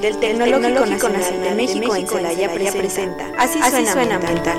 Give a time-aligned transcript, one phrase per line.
[0.00, 4.58] del Tecnológico Nacional de México en Celaya presenta Así suena ambiental.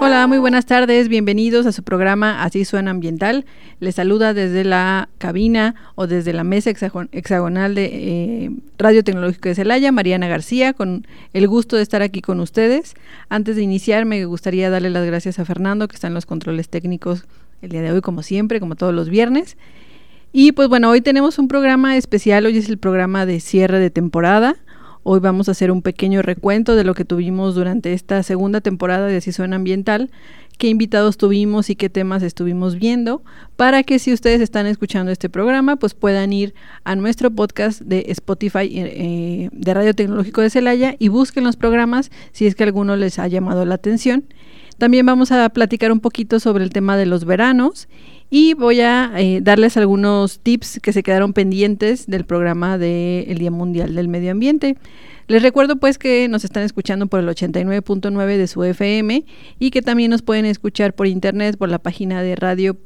[0.00, 3.46] Hola, muy buenas tardes, bienvenidos a su programa Así Suena Ambiental.
[3.80, 9.54] Les saluda desde la cabina o desde la mesa hexagonal de eh, Radio Tecnológico de
[9.54, 12.92] Celaya, Mariana García, con el gusto de estar aquí con ustedes.
[13.30, 16.68] Antes de iniciar, me gustaría darle las gracias a Fernando, que está en los controles
[16.68, 17.24] técnicos
[17.62, 19.56] el día de hoy, como siempre, como todos los viernes.
[20.30, 23.88] Y pues bueno, hoy tenemos un programa especial, hoy es el programa de cierre de
[23.88, 24.56] temporada.
[25.06, 29.06] Hoy vamos a hacer un pequeño recuento de lo que tuvimos durante esta segunda temporada
[29.06, 30.10] de Así Ambiental,
[30.56, 33.22] qué invitados tuvimos y qué temas estuvimos viendo,
[33.56, 38.06] para que si ustedes están escuchando este programa, pues puedan ir a nuestro podcast de
[38.08, 42.96] Spotify eh, de Radio Tecnológico de Celaya y busquen los programas si es que alguno
[42.96, 44.24] les ha llamado la atención.
[44.78, 47.88] También vamos a platicar un poquito sobre el tema de los veranos
[48.30, 53.50] y voy a eh, darles algunos tips que se quedaron pendientes del programa del Día
[53.50, 54.76] Mundial del Medio Ambiente.
[55.26, 59.24] Les recuerdo pues que nos están escuchando por el 89.9 de su FM
[59.58, 62.76] y que también nos pueden escuchar por internet por la página de Radio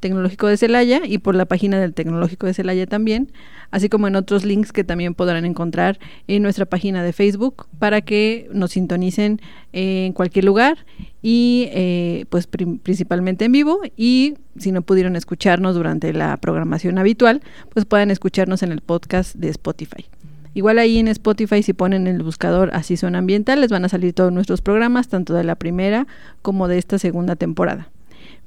[0.00, 3.32] Tecnológico de Celaya y por la página del Tecnológico de Celaya también,
[3.70, 8.00] así como en otros links que también podrán encontrar en nuestra página de Facebook para
[8.00, 9.40] que nos sintonicen
[9.72, 10.86] en cualquier lugar
[11.22, 17.42] y eh, pues principalmente en vivo y si no pudieron escucharnos durante la programación habitual,
[17.72, 20.06] pues puedan escucharnos en el podcast de Spotify.
[20.54, 24.12] Igual ahí en Spotify si ponen el buscador así son ambiental les van a salir
[24.12, 26.06] todos nuestros programas, tanto de la primera
[26.42, 27.90] como de esta segunda temporada.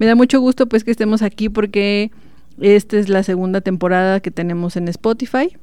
[0.01, 2.09] Me da mucho gusto pues que estemos aquí porque
[2.59, 5.55] esta es la segunda temporada que tenemos en Spotify.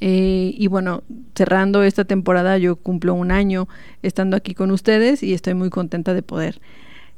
[0.00, 1.02] Eh, y bueno,
[1.34, 3.66] cerrando esta temporada yo cumplo un año
[4.02, 6.60] estando aquí con ustedes y estoy muy contenta de poder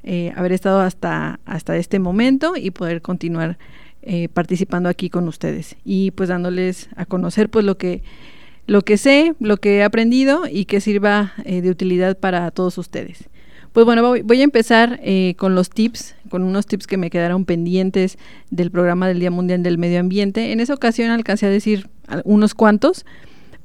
[0.05, 3.59] eh, haber estado hasta, hasta este momento y poder continuar
[4.03, 8.05] eh, participando aquí con ustedes y pues dándoles a conocer pues lo que
[8.69, 13.29] lo que sé, lo que he aprendido y que sirva de utilidad para todos ustedes.
[13.77, 17.45] Pues bueno, voy, a empezar eh, con los tips, con unos tips que me quedaron
[17.45, 18.17] pendientes
[18.49, 20.51] del programa del Día Mundial del Medio Ambiente.
[20.53, 21.91] En esa ocasión alcancé a decir
[22.25, 23.05] unos cuantos,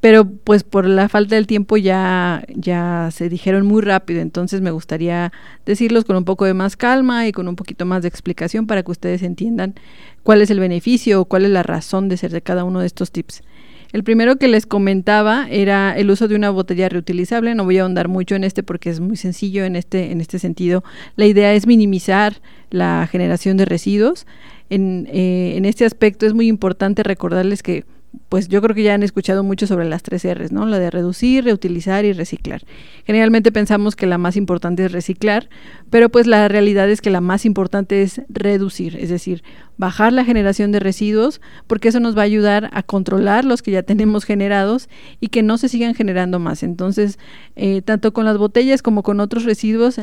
[0.02, 4.72] pero pues por la falta del tiempo ya, ya se dijeron muy rápido, entonces me
[4.72, 5.32] gustaría
[5.66, 8.84] decirlos con un poco de más calma y con un poquito más de explicación para
[8.84, 9.76] que ustedes entiendan
[10.24, 12.88] cuál es el beneficio o cuál es la razón de ser de cada uno de
[12.88, 13.44] estos tips.
[13.92, 17.56] El primero que les comentaba era el uso de una botella reutilizable.
[17.56, 20.40] No voy a ahondar mucho en este porque es muy sencillo en este, en este
[20.40, 20.84] sentido.
[21.16, 24.26] La idea es minimizar la generación de residuos.
[24.70, 27.84] En, eh, en este aspecto es muy importante recordarles que
[28.30, 30.66] pues yo creo que ya han escuchado mucho sobre las tres R's, ¿no?
[30.66, 32.62] La de reducir, reutilizar y reciclar.
[33.06, 35.50] Generalmente pensamos que la más importante es reciclar,
[35.90, 39.44] pero pues la realidad es que la más importante es reducir, es decir,
[39.78, 43.72] bajar la generación de residuos, porque eso nos va a ayudar a controlar los que
[43.72, 44.90] ya tenemos generados
[45.20, 46.64] y que no se sigan generando más.
[46.64, 47.18] Entonces,
[47.56, 50.02] eh, tanto con las botellas como con otros residuos,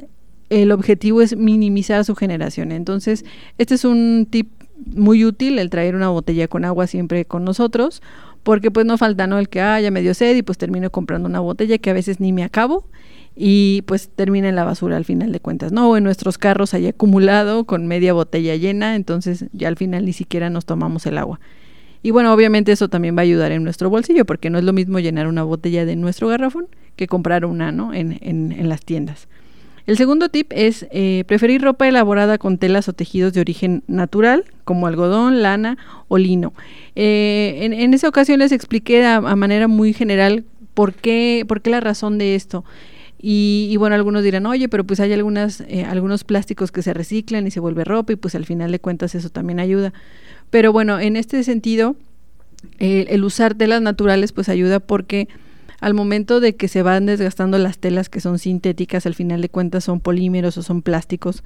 [0.51, 2.73] el objetivo es minimizar su generación.
[2.73, 3.25] Entonces,
[3.59, 8.03] este es un tip muy útil el traer una botella con agua siempre con nosotros,
[8.43, 10.91] porque pues no falta no el que ah, ya me dio sed y pues termino
[10.91, 12.85] comprando una botella que a veces ni me acabo
[13.37, 15.91] y pues termina en la basura al final de cuentas, ¿no?
[15.91, 20.13] O en nuestros carros hay acumulado con media botella llena, entonces ya al final ni
[20.13, 21.39] siquiera nos tomamos el agua.
[22.03, 24.73] Y bueno, obviamente eso también va a ayudar en nuestro bolsillo, porque no es lo
[24.73, 26.67] mismo llenar una botella de nuestro garrafón
[26.97, 27.95] que comprar una, ¿no?
[27.95, 29.29] En, en, en las tiendas.
[29.89, 34.45] El segundo tip es eh, preferir ropa elaborada con telas o tejidos de origen natural,
[34.65, 36.53] como algodón, lana o lino.
[36.95, 40.45] Eh, en, esa ocasión les expliqué a, manera muy general
[40.75, 42.67] por qué, la razón de esto.
[43.19, 47.47] Y, bueno, algunos dirán, oye, pero pues hay algunas, eh, algunos plásticos que se reciclan
[47.47, 49.95] y se vuelve ropa y pues al final de cuentas eso también ayuda.
[50.51, 51.97] Pero bueno, en este sentido,
[52.79, 55.29] el usar telas naturales pues ayuda porque
[55.81, 59.49] al momento de que se van desgastando las telas que son sintéticas, al final de
[59.49, 61.45] cuentas son polímeros o son plásticos,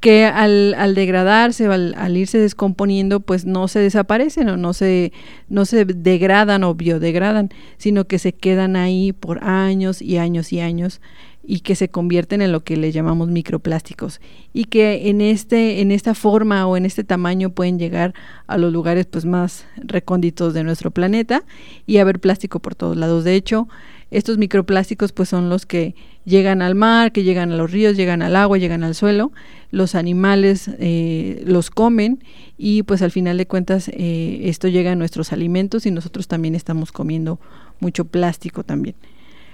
[0.00, 5.12] que al, al degradarse o al, irse descomponiendo, pues no se desaparecen o no se,
[5.48, 10.58] no se degradan o biodegradan, sino que se quedan ahí por años y años y
[10.58, 11.00] años
[11.44, 14.20] y que se convierten en lo que le llamamos microplásticos
[14.52, 18.14] y que en este en esta forma o en este tamaño pueden llegar
[18.46, 21.42] a los lugares pues más recónditos de nuestro planeta
[21.86, 23.24] y haber plástico por todos lados.
[23.24, 23.68] De hecho,
[24.12, 25.94] estos microplásticos pues son los que
[26.24, 29.32] llegan al mar, que llegan a los ríos, llegan al agua, llegan al suelo,
[29.70, 32.22] los animales eh, los comen
[32.58, 36.54] y pues al final de cuentas eh, esto llega a nuestros alimentos y nosotros también
[36.54, 37.40] estamos comiendo
[37.80, 38.94] mucho plástico también.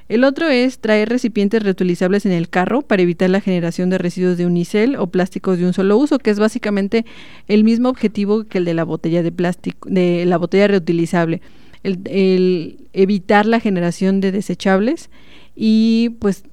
[0.09, 4.39] El otro es traer recipientes reutilizables en el carro para evitar la generación de residuos
[4.39, 7.05] de unicel o plásticos de un solo uso, que es básicamente
[7.47, 11.43] el mismo objetivo que el de la botella de plástico, de la botella reutilizable,
[11.83, 15.11] el, evitar la generación de desechables
[15.55, 16.45] y pues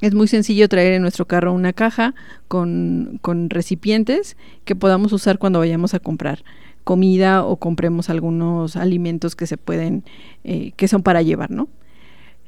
[0.00, 2.16] es muy sencillo traer en nuestro carro una caja
[2.48, 6.42] con, con recipientes que podamos usar cuando vayamos a comprar
[6.82, 10.02] comida o compremos algunos alimentos que se pueden,
[10.42, 11.68] eh, que son para llevar, ¿no?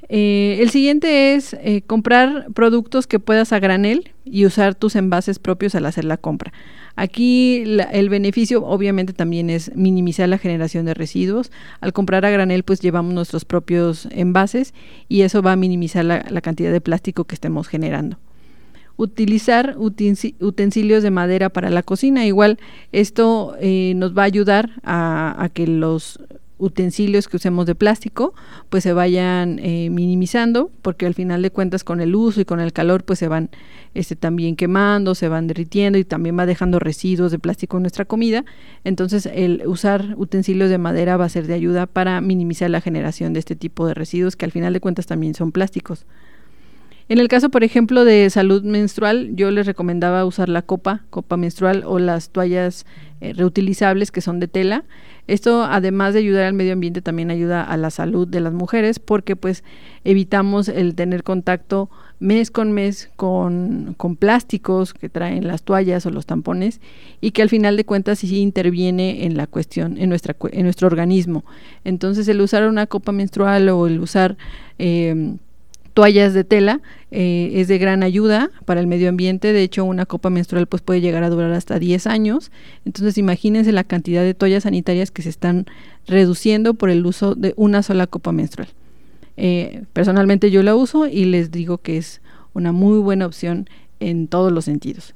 [0.08, 5.38] Eh, el siguiente es eh, comprar productos que puedas a granel y usar tus envases
[5.38, 6.52] propios al hacer la compra.
[6.96, 11.50] Aquí el beneficio obviamente también es minimizar la generación de residuos.
[11.80, 14.74] Al comprar a granel pues llevamos nuestros propios envases
[15.08, 18.18] y eso va a minimizar la, cantidad de plástico que estemos generando.
[18.96, 22.26] Utilizar utensilios de madera para la cocina.
[22.26, 22.60] Igual
[22.92, 26.20] esto eh, nos va a ayudar a que los
[26.64, 28.34] utensilios que usemos de plástico
[28.70, 32.60] pues se vayan eh, minimizando porque al final de cuentas con el uso y con
[32.60, 33.50] el calor pues se van
[33.92, 38.04] este también quemando se van derritiendo y también va dejando residuos de plástico en nuestra
[38.04, 38.44] comida
[38.84, 43.32] entonces el usar utensilios de madera va a ser de ayuda para minimizar la generación
[43.34, 46.06] de este tipo de residuos que al final de cuentas también son plásticos
[47.06, 51.36] en el caso, por ejemplo, de salud menstrual, yo les recomendaba usar la copa, copa
[51.36, 52.86] menstrual o las toallas
[53.20, 54.84] eh, reutilizables que son de tela.
[55.26, 58.98] Esto, además de ayudar al medio ambiente, también ayuda a la salud de las mujeres
[58.98, 59.64] porque pues
[60.04, 61.88] evitamos el tener contacto
[62.20, 66.80] mes con mes con, con plásticos que traen las toallas o los tampones
[67.20, 70.86] y que al final de cuentas sí interviene en la cuestión, en, nuestra, en nuestro
[70.86, 71.44] organismo.
[71.84, 74.36] Entonces el usar una copa menstrual o el usar...
[74.78, 75.36] Eh,
[75.94, 76.80] toallas de tela
[77.10, 79.52] eh, es de gran ayuda para el medio ambiente.
[79.52, 82.50] De hecho, una copa menstrual pues puede llegar a durar hasta 10 años.
[82.84, 85.66] Entonces, imagínense la cantidad de toallas sanitarias que se están
[86.06, 88.68] reduciendo por el uso de una sola copa menstrual.
[89.36, 92.20] Eh, personalmente yo la uso y les digo que es
[92.52, 93.68] una muy buena opción
[94.00, 95.14] en todos los sentidos.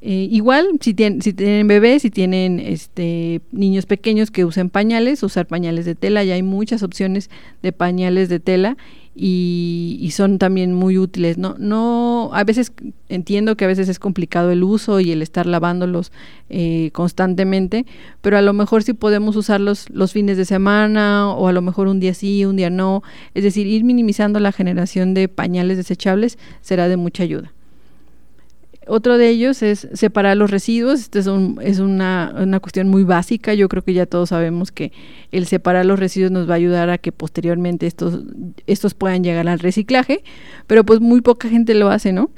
[0.00, 5.86] Eh, igual, si, tienen, bebés, si tienen este, niños pequeños que usen pañales, usar pañales
[5.86, 7.30] de tela, ya hay muchas opciones
[7.62, 8.76] de pañales de tela
[9.20, 11.38] y, son también muy útiles.
[11.38, 12.72] No, no, a veces
[13.08, 16.12] entiendo que a veces es complicado el uso y el estar lavándolos
[16.50, 17.84] eh, constantemente,
[18.20, 21.88] pero a lo mejor sí podemos usarlos los fines de semana o a lo mejor
[21.88, 23.02] un día sí, un día no.
[23.34, 27.52] Es decir, ir minimizando la generación de pañales desechables será de mucha ayuda.
[28.88, 31.00] Otro de ellos es separar los residuos.
[31.00, 31.28] Esto es,
[31.62, 33.54] es una, una, cuestión muy básica.
[33.54, 34.92] Yo creo que ya todos sabemos que
[35.30, 38.22] el separar los residuos nos va a ayudar a que posteriormente estos,
[38.66, 40.22] estos puedan llegar al reciclaje,
[40.66, 42.30] pero pues muy poca gente lo hace, ¿no?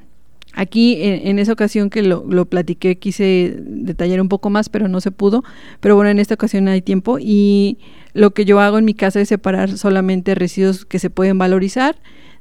[0.53, 5.01] Aquí en, esa ocasión que lo, lo, platiqué quise detallar un poco más, pero no
[5.01, 5.45] se pudo.
[5.79, 7.79] Pero bueno, en esta ocasión hay tiempo y
[8.15, 11.97] lo que yo hago en mi casa es separar solamente residuos que se pueden valorizar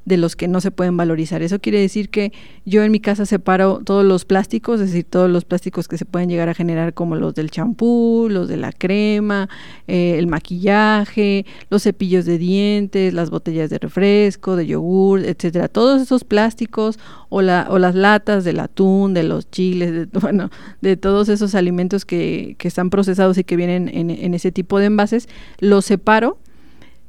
[0.09, 1.44] de los que no se pueden valorizar.
[1.44, 2.33] Eso quiere decir que
[2.65, 6.06] yo en mi casa separo todos los plásticos, es decir, todos los plásticos que se
[6.06, 9.48] pueden llegar a generar como los del champú, los de la crema,
[9.88, 15.67] eh, el maquillaje, los cepillos de dientes, las botellas de refresco, de yogur, etcétera.
[15.67, 16.98] Todos esos plásticos
[17.29, 20.50] o, la, o las latas del atún, de los chiles, de, bueno,
[20.81, 24.79] de todos esos alimentos que, que están procesados y que vienen en, en ese tipo
[24.79, 25.29] de envases,
[25.60, 26.39] los separo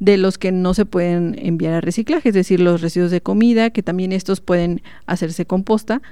[0.00, 3.70] de los que no se pueden enviar a reciclaje, es decir, los residuos de comida,
[3.70, 6.02] que también estos pueden hacerse composta,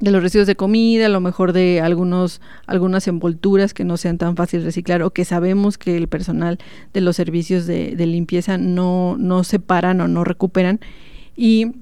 [0.00, 4.18] de los residuos de comida, a lo mejor de algunos, algunas envolturas que no sean
[4.18, 6.58] tan fáciles de reciclar o que sabemos que el personal
[6.92, 10.80] de los servicios de, de limpieza no, no separan o no recuperan.
[11.36, 11.72] Y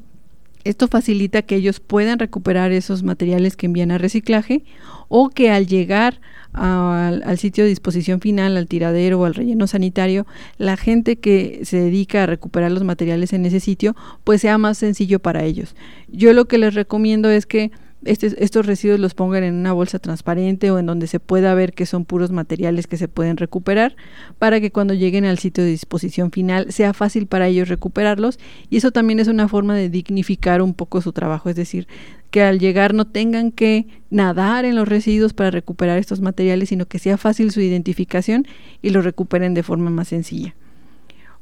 [0.65, 4.65] esto facilita que ellos puedan recuperar esos materiales que envían a reciclaje
[5.09, 6.21] o que al llegar
[6.53, 10.27] al, sitio de disposición final, al tiradero o al relleno sanitario,
[10.59, 14.79] la gente que se dedica a recuperar los materiales en ese sitio, pues sea más
[14.79, 15.75] sencillo para ellos.
[16.09, 17.73] Yo lo que les recomiendo es que
[18.05, 21.73] este, estos residuos los pongan en una bolsa transparente o en donde se pueda ver
[21.73, 23.97] que son puros materiales que se pueden recuperar
[24.39, 28.39] para que cuando lleguen al sitio de disposición final sea fácil para ellos recuperarlos
[28.71, 31.87] y eso también es una forma de dignificar un poco su trabajo, es decir,
[32.31, 36.87] que al llegar no tengan que nadar en los residuos para recuperar estos materiales, sino
[36.87, 38.47] que sea fácil su identificación
[38.81, 40.55] y los recuperen de forma más sencilla.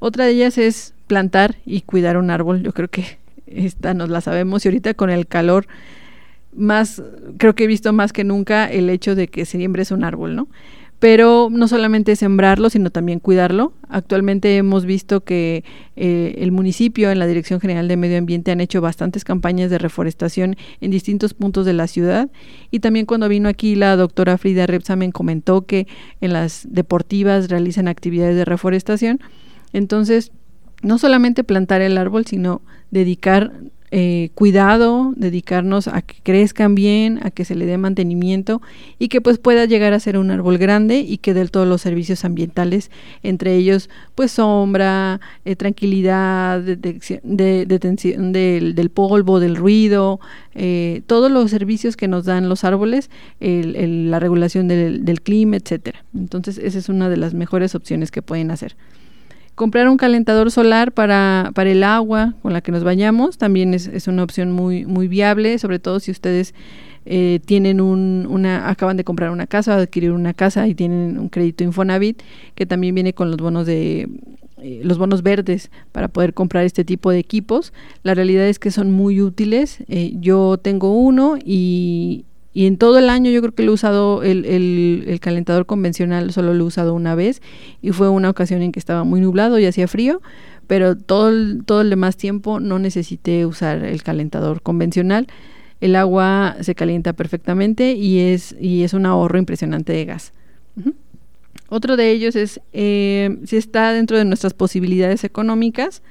[0.00, 2.62] Otra de ellas es plantar y cuidar un árbol.
[2.62, 5.66] Yo creo que esta nos la sabemos y ahorita con el calor
[6.54, 7.02] más,
[7.38, 10.48] creo que he visto más que nunca el hecho de que siembres un árbol, ¿no?
[11.00, 13.72] pero no solamente sembrarlo, sino también cuidarlo.
[13.88, 15.64] Actualmente hemos visto que
[15.96, 19.78] eh, el municipio, en la Dirección General de Medio Ambiente, han hecho bastantes campañas de
[19.78, 22.28] reforestación en distintos puntos de la ciudad.
[22.70, 25.86] Y también cuando vino aquí la doctora Frida Repsamen comentó que
[26.20, 29.20] en las deportivas realizan actividades de reforestación.
[29.72, 30.32] Entonces,
[30.82, 33.52] no solamente plantar el árbol, sino dedicar
[33.92, 38.62] eh, cuidado, dedicarnos a que crezcan bien, a que se le dé mantenimiento
[39.00, 41.80] y que pues pueda llegar a ser un árbol grande y que dé todos los
[41.80, 42.90] servicios ambientales,
[43.24, 50.20] entre ellos pues sombra, eh, tranquilidad, detención del, polvo, del ruido,
[50.54, 56.04] eh, todos los servicios que nos dan los árboles, la regulación del, del clima, etcétera.
[56.14, 58.76] Entonces esa es una de las mejores opciones que pueden hacer.
[59.60, 63.88] Comprar un calentador solar para, para el agua con la que nos bañamos también es,
[63.88, 66.54] es una opción muy, muy viable, sobre todo si ustedes
[67.04, 71.18] eh, tienen un, una, acaban de comprar una casa o adquirir una casa y tienen
[71.18, 72.22] un crédito Infonavit
[72.54, 74.08] que también viene con los bonos de
[74.62, 77.74] eh, los bonos verdes para poder comprar este tipo de equipos.
[78.02, 79.84] La realidad es que son muy útiles.
[79.88, 83.74] Eh, yo tengo uno y, y en todo el año yo creo que lo he
[83.74, 87.42] usado, el, el, calentador convencional solo lo he usado una vez
[87.80, 90.20] y fue una ocasión en que estaba muy nublado y hacía frío,
[90.66, 95.28] pero todo el, todo el demás tiempo no necesité usar el calentador convencional.
[95.80, 100.32] El agua se calienta perfectamente y es, y es un ahorro impresionante de gas.
[101.68, 106.02] Otro de ellos es, eh, si está dentro de nuestras posibilidades económicas,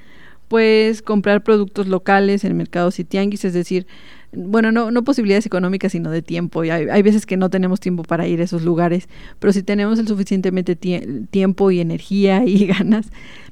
[0.47, 3.85] pues comprar productos locales en mercados y tianguis, es decir,
[4.31, 6.63] bueno, no, no posibilidades económicas, sino de tiempo.
[6.63, 9.09] Y hay, veces que no tenemos tiempo para ir a esos lugares,
[9.39, 13.07] pero si tenemos el suficientemente tiempo y energía y ganas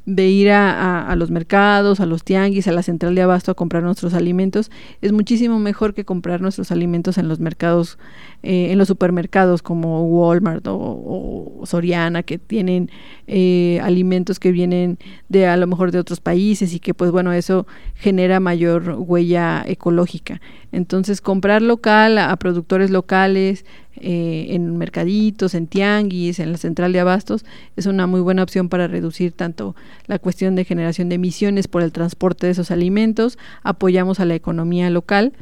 [0.07, 3.83] de ir a, los mercados, a los tianguis, a la central de abasto a comprar
[3.83, 4.71] nuestros alimentos,
[5.01, 7.99] es muchísimo mejor que comprar nuestros alimentos en los mercados,
[8.41, 12.89] eh, en los supermercados como Walmart o, Soriana, que tienen
[13.27, 14.97] eh, alimentos que vienen
[15.27, 19.61] de a lo mejor de otros países y que pues bueno, eso genera mayor huella
[19.67, 20.39] ecológica.
[20.71, 23.65] Entonces comprar local a productores locales,
[23.99, 27.43] eh, en mercaditos, en tianguis, en la central de abastos,
[27.75, 31.81] es una muy buena opción para reducir tanto la cuestión de generación de emisiones por
[31.81, 35.33] el transporte de esos alimentos, apoyamos a la economía local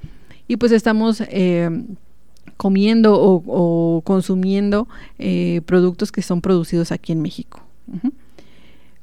[0.47, 1.69] y pues estamos eh,
[2.57, 4.88] comiendo o, consumiendo
[5.19, 7.62] eh, productos que son producidos aquí en México.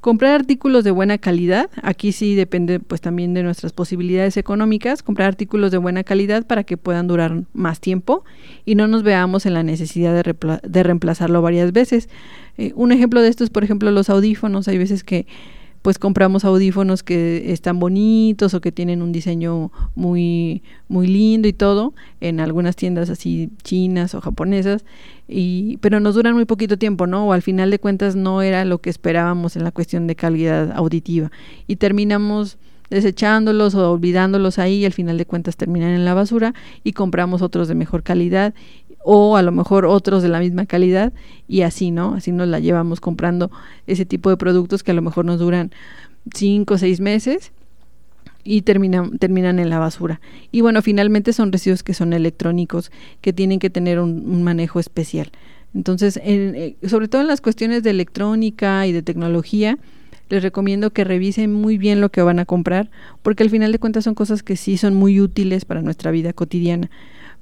[0.02, 5.28] Comprar artículos de buena calidad, aquí sí depende pues también de nuestras posibilidades económicas, comprar
[5.28, 8.24] artículos de buena calidad para que puedan durar más tiempo
[8.64, 12.08] y no nos veamos en la necesidad de, reemplazarlo varias veces.
[12.58, 15.28] Eh, un ejemplo de esto es por ejemplo los audífonos, hay veces que
[15.82, 21.52] pues compramos audífonos que están bonitos o que tienen un diseño muy muy lindo y
[21.52, 24.84] todo en algunas tiendas así chinas o japonesas
[25.28, 27.26] y pero nos duran muy poquito tiempo, ¿no?
[27.26, 30.72] O al final de cuentas no era lo que esperábamos en la cuestión de calidad
[30.72, 31.30] auditiva
[31.66, 32.58] y terminamos
[32.92, 36.52] desechándolos o olvidándolos ahí y al final de cuentas terminan en la basura
[36.84, 38.52] y compramos otros de mejor calidad
[39.04, 41.12] o a lo mejor otros de la misma calidad
[41.48, 42.14] y así, ¿no?
[42.14, 43.50] Así nos la llevamos comprando
[43.86, 45.72] ese tipo de productos que a lo mejor nos duran
[46.34, 47.52] cinco o seis meses
[48.44, 50.20] y terminan, terminan en la basura.
[50.50, 52.90] Y bueno, finalmente son residuos que son electrónicos,
[53.20, 55.30] que tienen que tener un, manejo especial.
[55.74, 59.78] Entonces, eh, sobre todo en las cuestiones de electrónica y de tecnología,
[60.28, 62.90] les recomiendo que revisen muy bien lo que van a comprar,
[63.22, 66.32] porque al final de cuentas son cosas que sí son muy útiles para nuestra vida
[66.32, 66.90] cotidiana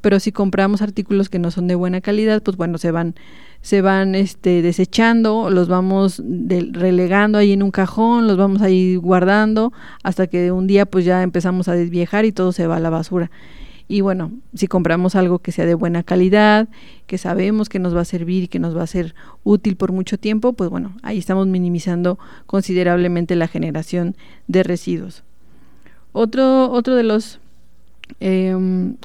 [0.00, 3.14] pero si compramos artículos que no son de buena calidad, pues bueno, se van
[3.62, 9.72] se van este desechando, los vamos relegando ahí en un cajón, los vamos ahí guardando
[10.02, 12.90] hasta que un día pues ya empezamos a desviejar y todo se va a la
[12.90, 13.30] basura.
[13.86, 16.68] Y bueno, si compramos algo que sea de buena calidad,
[17.08, 19.90] que sabemos que nos va a servir y que nos va a ser útil por
[19.90, 22.16] mucho tiempo, pues bueno, ahí estamos minimizando
[22.46, 24.16] considerablemente la generación
[24.46, 25.24] de residuos.
[26.12, 27.39] Otro, otro de los
[28.20, 28.56] eh,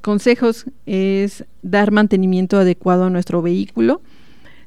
[0.01, 4.01] consejos es dar mantenimiento adecuado a nuestro vehículo.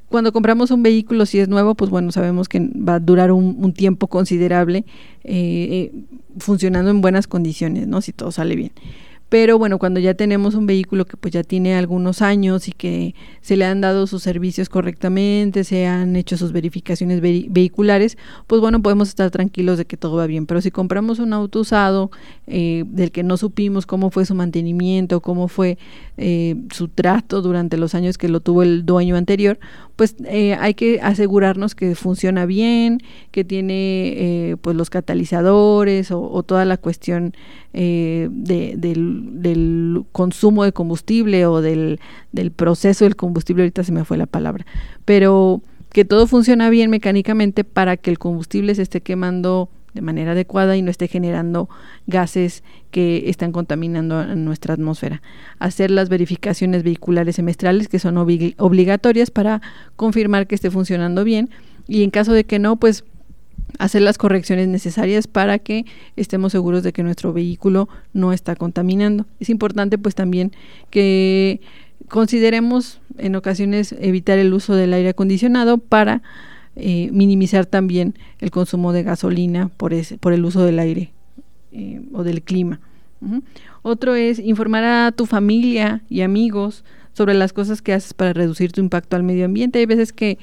[0.08, 3.72] Cuando compramos un vehículo, si es nuevo, pues bueno, sabemos que va a durar un,
[3.74, 4.86] tiempo considerable
[5.24, 5.92] eh, eh,
[6.38, 8.00] funcionando en buenas condiciones, ¿no?
[8.00, 8.72] Si todo sale bien.
[9.28, 13.14] Pero bueno, cuando ya tenemos un vehículo que pues ya tiene algunos años y que
[13.42, 18.16] se le han dado sus servicios correctamente, se han hecho sus verificaciones vehiculares,
[18.46, 20.46] pues bueno, podemos estar tranquilos de que todo va bien.
[20.46, 22.10] Pero si compramos un auto usado
[22.46, 25.76] eh, del que no supimos cómo fue su mantenimiento, cómo fue
[26.16, 29.58] eh, su trato durante los años que lo tuvo el dueño anterior,
[29.96, 36.64] pues eh, hay que asegurarnos que funciona bien, que tiene pues los catalizadores o toda
[36.64, 37.34] la cuestión
[37.74, 42.00] eh, del, consumo de combustible o del,
[42.32, 44.66] del proceso del combustible, ahorita se me fue la palabra,
[45.04, 50.32] pero que todo funciona bien mecánicamente para que el combustible se esté quemando de manera
[50.32, 51.68] adecuada y no esté generando
[52.06, 55.22] gases que están contaminando nuestra atmósfera.
[55.58, 59.60] Hacer las verificaciones vehiculares semestrales que son obligatorias para
[59.96, 61.50] confirmar que esté funcionando bien
[61.86, 63.04] y en caso de que no, pues
[63.78, 65.84] hacer las correcciones necesarias para que
[66.16, 69.26] estemos seguros de que nuestro vehículo no está contaminando.
[69.40, 70.52] Es importante pues también
[70.90, 71.60] que
[72.08, 76.22] consideremos en ocasiones evitar el uso del aire acondicionado para
[76.76, 81.12] eh, minimizar también el consumo de gasolina por, ese, por el uso del aire
[81.72, 82.80] eh, o del clima.
[83.82, 86.84] Otro es informar a tu familia y amigos
[87.14, 89.80] sobre las cosas que haces para reducir tu impacto al medio ambiente.
[89.80, 90.38] Hay veces que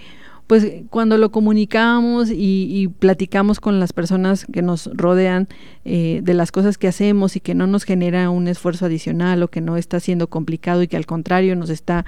[0.47, 5.47] pues cuando lo comunicamos y, platicamos con las personas que nos rodean
[5.85, 9.47] eh, de las cosas que hacemos y que no nos genera un esfuerzo adicional o
[9.47, 12.05] que no está siendo complicado y que al contrario nos está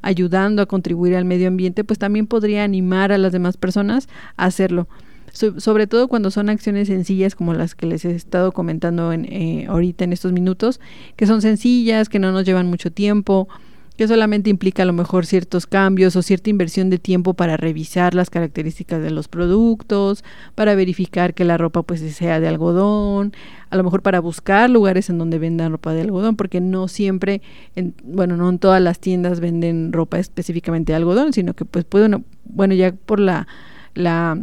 [0.00, 4.46] ayudando a contribuir al medio ambiente, pues también podría animar a las demás personas a
[4.46, 4.88] hacerlo.
[5.32, 9.66] sobre todo cuando son acciones sencillas como las que les he estado comentando en, eh,
[9.68, 10.80] ahorita en estos minutos,
[11.16, 13.48] que son sencillas, que no nos llevan mucho tiempo,
[13.96, 18.14] que solamente implica a lo mejor ciertos cambios o cierta inversión de tiempo para revisar
[18.14, 20.24] las características de los productos,
[20.54, 23.32] para verificar que la ropa pues sea de algodón,
[23.70, 27.40] a lo mejor para buscar lugares en donde vendan ropa de algodón, porque no siempre,
[27.76, 31.84] en, bueno, no en todas las tiendas venden ropa específicamente de algodón, sino que pues
[31.84, 32.04] puede
[32.44, 33.46] bueno, ya por la,
[33.94, 34.38] la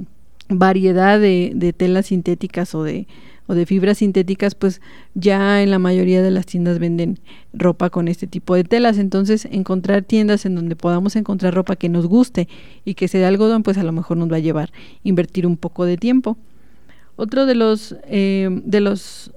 [0.47, 3.07] variedad de, de telas sintéticas o de
[3.51, 4.79] o de fibras sintéticas, pues
[5.13, 7.19] ya en la mayoría de las tiendas venden
[7.51, 8.97] ropa con este tipo de telas.
[8.97, 12.47] Entonces, encontrar tiendas en donde podamos encontrar ropa que nos guste
[12.85, 14.71] y que sea algodón, pues a lo mejor nos va a llevar
[15.03, 16.37] invertir un poco de tiempo.
[17.17, 19.33] Otro de los, eh, de los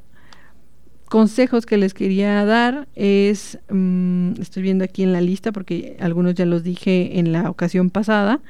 [1.06, 6.34] consejos que les quería dar es, mm, estoy viendo aquí en la lista porque algunos
[6.34, 8.40] ya los dije en la ocasión pasada,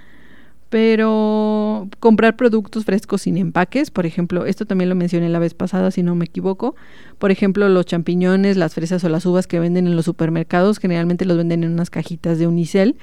[0.75, 5.93] pero comprar productos frescos sin empaques, por ejemplo, esto también lo mencioné la vez pasada,
[5.93, 6.75] si no me equivoco,
[7.21, 11.27] por ejemplo, los champiñones, las fresas o las uvas que venden en los supermercados, generalmente
[11.27, 12.97] los venden en unas cajitas de unicel,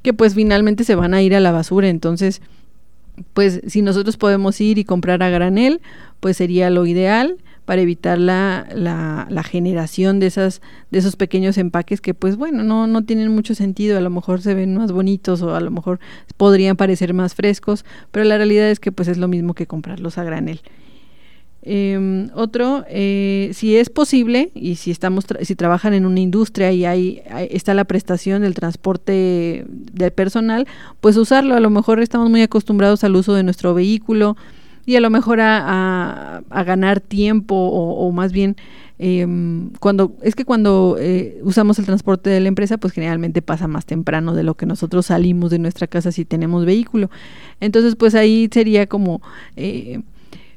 [0.00, 2.40] que pues finalmente se van a ir a la basura, entonces,
[3.34, 5.82] pues si nosotros podemos ir y comprar a granel,
[6.18, 12.00] pues sería lo ideal para evitar la, la, generación de esas de esos pequeños empaques
[12.00, 13.98] que pues bueno no no tienen mucho sentido.
[13.98, 16.00] A lo mejor se ven más bonitos o a lo mejor
[16.36, 20.18] podrían parecer más frescos pero la realidad es que pues es lo mismo que comprarlos
[20.18, 20.60] a granel.
[21.64, 26.84] Em, otro eh, si es posible y si estamos si trabajan en una industria y
[26.84, 30.66] hay, está la prestación del transporte del personal
[31.00, 31.54] pues usarlo.
[31.54, 34.36] A lo mejor estamos muy acostumbrados al uso de nuestro vehículo
[34.84, 38.56] y a lo mejor a, a, ganar tiempo o, más bien
[38.98, 43.68] em, cuando es que cuando eh, usamos el transporte de la empresa pues generalmente pasa
[43.68, 47.10] más temprano de lo que nosotros salimos de nuestra casa si tenemos vehículo.
[47.60, 49.22] Entonces pues ahí sería como
[49.56, 50.02] eh,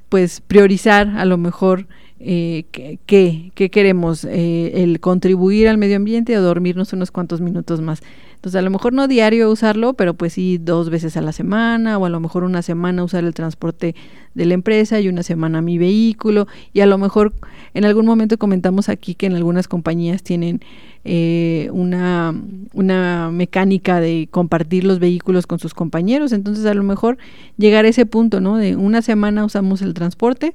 [0.10, 1.88] pues priorizar a lo mejor
[2.20, 7.82] eh, qué, qué, queremos, eh, el contribuir al medio ambiente o dormirnos unos cuantos minutos
[7.82, 8.02] más.
[8.36, 11.98] Entonces, a lo mejor no diario usarlo, pero pues sí dos veces a la semana,
[11.98, 13.96] o a lo mejor una semana usar el transporte
[14.34, 17.34] de la empresa y una semana mi vehículo, y a lo mejor
[17.74, 20.62] en algún momento comentamos aquí que en algunas compañías tienen
[21.06, 22.36] eh, una,
[22.74, 27.18] una mecánica de compartir los vehículos con sus compañeros, entonces a lo mejor
[27.58, 28.58] llegar a ese punto, ¿no?
[28.58, 30.54] De una semana usamos el transporte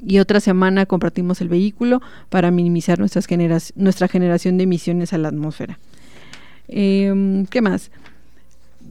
[0.00, 3.26] y otra semana compartimos el vehículo para minimizar nuestras
[3.76, 5.78] nuestra generación de emisiones a la atmósfera.
[6.68, 7.90] Em, ¿Qué más?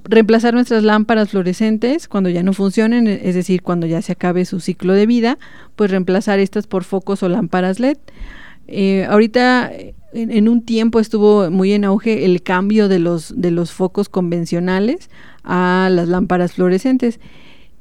[0.03, 4.45] Reemplazar nuestras lámparas fluorescentes cuando ya no funcionen, e, es decir, cuando ya se acabe
[4.45, 5.37] su ciclo de vida,
[5.75, 7.97] pues reemplazar estas por focos o lámparas LED.
[8.67, 9.71] Eh, ahorita
[10.13, 14.07] en, en, un tiempo estuvo muy en auge el cambio de los, de los focos
[14.07, 15.09] convencionales
[15.43, 17.19] a las lámparas fluorescentes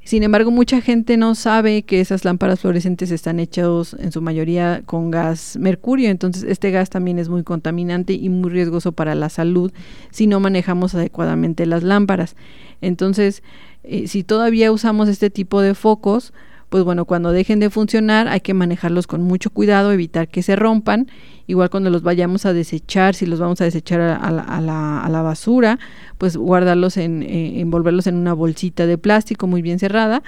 [0.05, 4.83] sin embargo, mucha gente no sabe que esas lámparas fluorescentes están hechas en su mayoría
[4.87, 9.29] con gas mercurio, entonces este gas también es muy contaminante y muy riesgoso para la
[9.29, 9.73] salud
[10.11, 12.35] si no manejamos adecuadamente las lámparas.
[12.81, 13.43] Entonces,
[13.85, 16.33] eh, si todavía usamos este tipo de focos,
[16.71, 20.55] pues bueno, cuando dejen de funcionar hay que manejarlos con mucho cuidado, evitar que se
[20.55, 21.09] rompan.
[21.49, 25.81] Igual cuando los vayamos a desechar, si los vamos a desechar a, la, basura,
[26.17, 30.23] pues guardarlos en, eh, envolverlos en una bolsita de plástico muy bien cerrada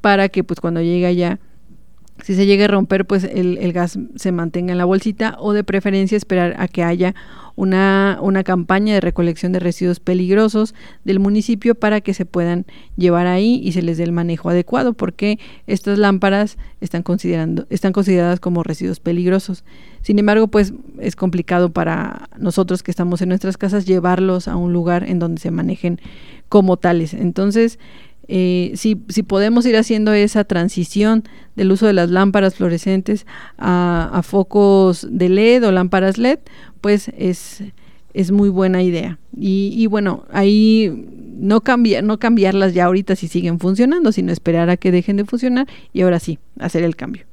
[0.00, 1.38] para que pues cuando llegue allá
[2.22, 5.64] si se llega a romper, pues el, gas se mantenga en la bolsita o de
[5.64, 7.14] preferencia esperar a que haya
[7.56, 10.74] una, una campaña de recolección de residuos peligrosos
[11.04, 14.92] del municipio para que se puedan llevar ahí y se les dé el manejo adecuado,
[14.92, 19.64] porque estas lámparas están, considerando, están consideradas como residuos peligrosos.
[20.02, 24.72] Sin embargo, pues es complicado para nosotros que estamos en nuestras casas llevarlos a un
[24.72, 26.00] lugar en donde se manejen
[26.48, 27.14] como tales.
[27.14, 27.78] Entonces,
[28.28, 34.20] eh, si, si, podemos ir haciendo esa transición del uso de las lámparas fluorescentes a,
[34.24, 36.40] focos de LED o lámparas LED,
[36.80, 37.62] pues es,
[38.14, 39.18] es muy buena idea.
[39.36, 41.06] Y, y, bueno, ahí
[41.38, 45.24] no, cambiar, no cambiarlas ya ahorita si siguen funcionando, sino esperar a que dejen de
[45.24, 47.24] funcionar y ahora sí, hacer el cambio.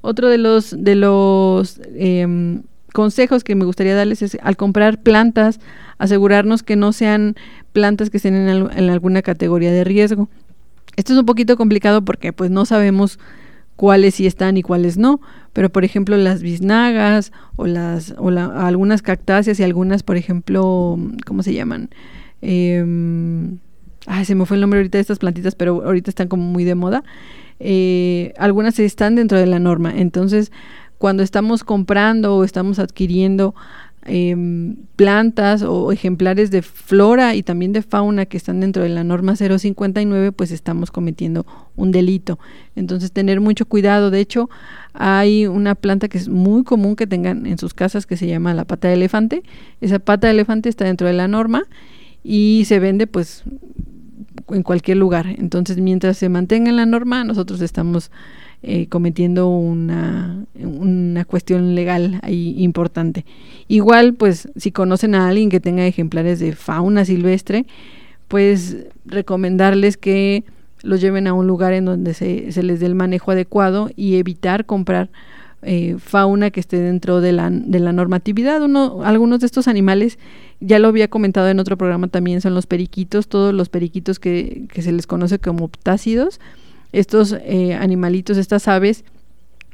[0.00, 2.62] Otro de los, de los em,
[2.92, 5.60] consejos que me gustaría darles es al comprar plantas,
[5.98, 7.36] asegurarnos que no sean
[7.72, 10.28] plantas que estén en, en, alguna categoría de riesgo.
[10.96, 13.18] Esto es un poquito complicado porque pues no sabemos
[13.76, 15.20] cuáles sí están y cuáles no,
[15.52, 21.42] pero por ejemplo las biznagas o las o algunas cactáceas y algunas por ejemplo cómo
[21.42, 21.90] se llaman
[22.42, 22.84] eh,
[24.06, 26.64] ay, se me fue el nombre ahorita de estas plantitas pero ahorita están como muy
[26.64, 27.02] de moda.
[27.64, 29.92] Eh, algunas están dentro de la norma.
[29.96, 30.50] Entonces
[31.02, 33.56] cuando estamos comprando o estamos adquiriendo
[34.04, 39.04] Em, plantas o ejemplares de flora y también de fauna que están dentro de la
[39.04, 42.40] norma 059, pues estamos cometiendo un delito.
[42.74, 44.10] Entonces, tener mucho cuidado.
[44.10, 44.50] De hecho,
[44.92, 48.54] hay una planta que es muy común que tengan en sus casas que se llama
[48.54, 49.44] la pata de elefante.
[49.80, 51.62] Esa pata de elefante está dentro de la norma
[52.24, 53.44] y se vende pues
[54.48, 55.26] en cualquier lugar.
[55.28, 58.10] Entonces, mientras se mantenga en la norma, nosotros estamos
[58.62, 63.24] eh, cometiendo una, una cuestión legal ahí importante.
[63.68, 67.66] Igual, pues, si conocen a alguien que tenga ejemplares de fauna silvestre,
[68.28, 70.44] pues recomendarles que
[70.82, 74.16] los lleven a un lugar en donde se, se les dé el manejo adecuado y
[74.16, 75.10] evitar comprar
[75.62, 78.62] eh, fauna que esté dentro de la, de la normatividad.
[78.62, 80.18] Uno, algunos de estos animales,
[80.60, 84.66] ya lo había comentado en otro programa también, son los periquitos, todos los periquitos que,
[84.72, 86.40] que se les conoce como ptácidos,
[86.92, 89.04] estos eh, animalitos, estas aves,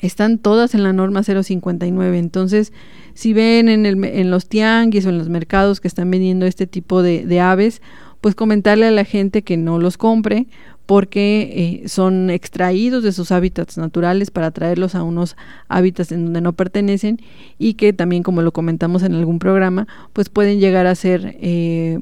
[0.00, 2.18] están todas en la norma 059.
[2.18, 2.72] Entonces,
[3.14, 6.66] si ven en, el, en los tianguis o en los mercados que están vendiendo este
[6.66, 7.83] tipo de, aves,
[8.20, 10.46] pues comentarle a la gente que no los compre
[10.87, 15.37] porque eh, son extraídos de sus hábitats naturales para traerlos a unos
[15.68, 17.20] hábitats en donde no pertenecen
[17.59, 21.98] y que también, como lo comentamos en algún programa, pues pueden llegar a ser eh,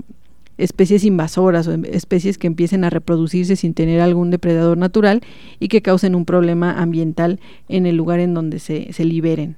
[0.59, 5.23] especies invasoras o em, especies que empiecen a reproducirse sin tener algún depredador natural
[5.61, 9.57] y que causen un problema ambiental en el lugar en donde se, se liberen.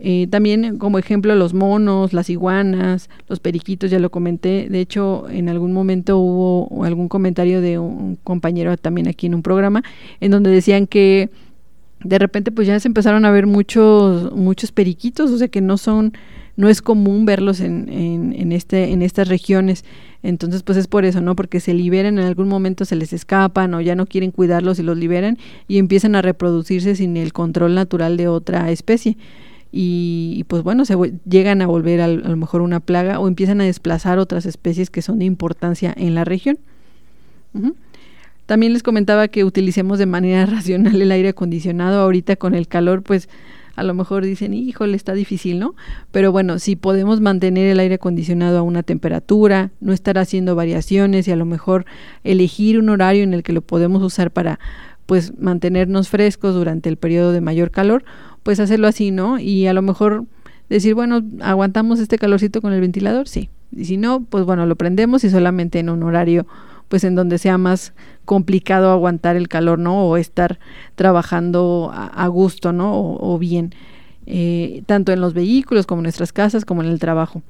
[0.00, 4.68] Eh, también como ejemplo los monos, las iguanas, los periquitos, ya lo comenté.
[4.70, 9.42] De hecho, en algún momento hubo algún comentario de un compañero también aquí en un
[9.42, 9.82] programa
[10.20, 11.30] en donde decían que
[12.04, 15.76] de repente pues ya se empezaron a ver muchos, muchos periquitos, o sea que no
[15.76, 16.12] son
[16.58, 19.84] no es común verlos en, en, este, en estas regiones.
[20.24, 21.36] Entonces, pues es por eso, ¿no?
[21.36, 24.82] Porque se liberan, en algún momento se les escapan o ya no quieren cuidarlos y
[24.82, 29.16] los liberan y empiezan a reproducirse sin el control natural de otra especie.
[29.70, 30.96] Y, pues bueno, se
[31.28, 35.00] llegan a volver a, lo mejor una plaga o empiezan a desplazar otras especies que
[35.00, 36.58] son de importancia en la región.
[38.46, 42.00] También les comentaba que utilicemos de manera racional el aire acondicionado.
[42.00, 43.28] Ahorita con el calor, pues
[43.78, 45.74] a lo mejor dicen, híjole, está difícil, ¿no?
[46.10, 51.28] Pero bueno, si podemos mantener el aire acondicionado a una temperatura, no estar haciendo variaciones
[51.28, 51.86] y a lo mejor
[52.24, 54.58] elegir un horario en el que lo podemos usar para
[55.06, 58.04] pues mantenernos frescos durante el periodo de mayor calor,
[58.42, 59.38] pues hacerlo así, ¿no?
[59.38, 60.24] Y a lo mejor
[60.68, 63.48] decir, bueno, aguantamos este calorcito con el ventilador, sí.
[63.70, 66.46] Y si no, pues bueno, lo prendemos y solamente en un horario
[66.88, 67.92] pues en donde sea más
[68.24, 70.06] complicado aguantar el calor, ¿no?
[70.06, 70.58] O estar
[70.94, 72.92] trabajando a, gusto, ¿no?
[72.94, 73.74] O, bien,
[74.26, 77.42] eh, tanto en los vehículos como en nuestras casas, como en el trabajo.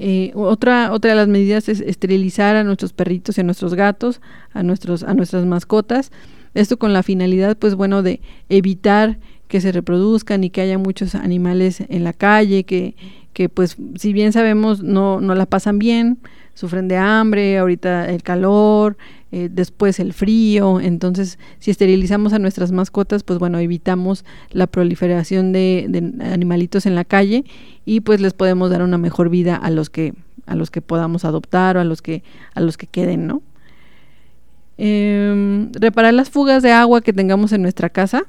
[0.00, 4.20] Eh, otra, otra de las medidas es esterilizar a nuestros perritos y a nuestros gatos,
[4.52, 6.12] a, nuestros, a nuestras mascotas.
[6.54, 11.14] Esto con la finalidad, pues bueno, de evitar que se reproduzcan y que haya muchos
[11.14, 12.94] animales en la calle, que,
[13.38, 16.18] que pues si bien sabemos no, no la pasan bien,
[16.54, 18.96] sufren de hambre, ahorita el calor,
[19.30, 25.52] eh, después el frío, entonces si esterilizamos a nuestras mascotas, pues bueno, evitamos la proliferación
[25.52, 27.44] de, animalitos en la calle
[27.84, 30.14] y pues les podemos dar una mejor vida a los que
[30.46, 32.24] a los que podamos adoptar o a los que
[32.56, 33.40] a los que queden, ¿no?
[34.78, 38.24] Em, reparar las fugas de agua que tengamos en nuestra casa,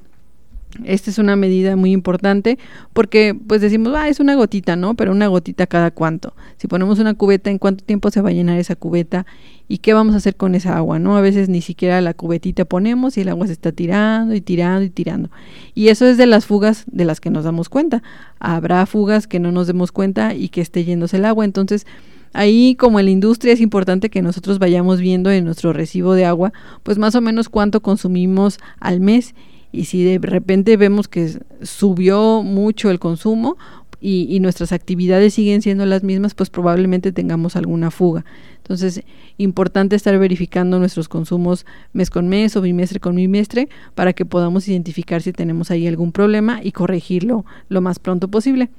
[0.85, 2.59] esta es una medida muy importante
[2.93, 4.93] porque pues decimos, ah, es una gotita, ¿no?
[4.95, 6.33] Pero una gotita cada cuánto.
[6.57, 9.25] Si ponemos una cubeta, ¿en cuánto tiempo se va a llenar esa cubeta?
[9.67, 11.17] ¿Y qué vamos a hacer con esa agua, no?
[11.17, 14.83] A veces ni siquiera la cubetita ponemos y el agua se está tirando y tirando
[14.83, 15.31] y tirando.
[15.73, 18.03] Y eso es de las fugas de las que nos damos cuenta.
[18.39, 21.45] Habrá fugas que no nos demos cuenta y que esté yéndose el agua.
[21.45, 21.87] Entonces,
[22.33, 26.25] ahí como en la industria es importante que nosotros vayamos viendo en nuestro recibo de
[26.25, 26.53] agua,
[26.83, 29.33] pues más o menos cuánto consumimos al mes
[29.71, 33.57] y si de repente vemos que subió mucho el consumo
[34.01, 38.23] y, nuestras actividades siguen siendo las mismas, pues probablemente tengamos alguna fuga.
[38.57, 39.03] Entonces,
[39.37, 44.67] importante estar verificando nuestros consumos mes con mes o bimestre con bimestre para que podamos
[44.67, 48.69] identificar si tenemos ahí algún problema y corregirlo lo más pronto posible.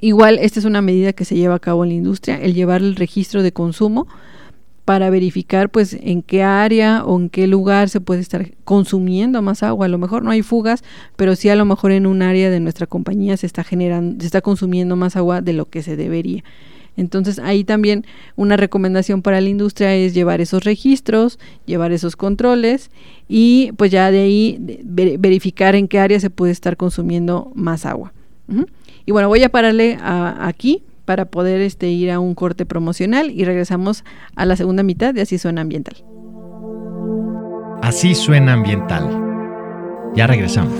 [0.00, 2.80] Igual, esta es una medida que se lleva a cabo en la industria, el llevar
[2.80, 4.08] el registro de consumo
[4.90, 9.62] para verificar pues en qué área o en qué lugar se puede estar consumiendo más
[9.62, 9.86] agua.
[9.86, 10.82] A lo mejor no hay fugas,
[11.14, 14.26] pero sí a lo mejor en un área de nuestra compañía se está generando, se
[14.26, 16.42] está consumiendo más agua de lo que se debería.
[16.96, 22.90] Entonces ahí también una recomendación para la industria es llevar esos registros, llevar esos controles
[23.28, 28.12] y pues ya de ahí verificar en qué área se puede estar consumiendo más agua.
[29.06, 33.44] Y bueno, voy a pararle aquí para poder este, ir a un corte promocional y
[33.44, 34.04] regresamos
[34.36, 36.04] a la segunda mitad de Así Suena Ambiental.
[37.82, 39.10] Así Suena Ambiental.
[40.14, 40.72] Ya regresamos.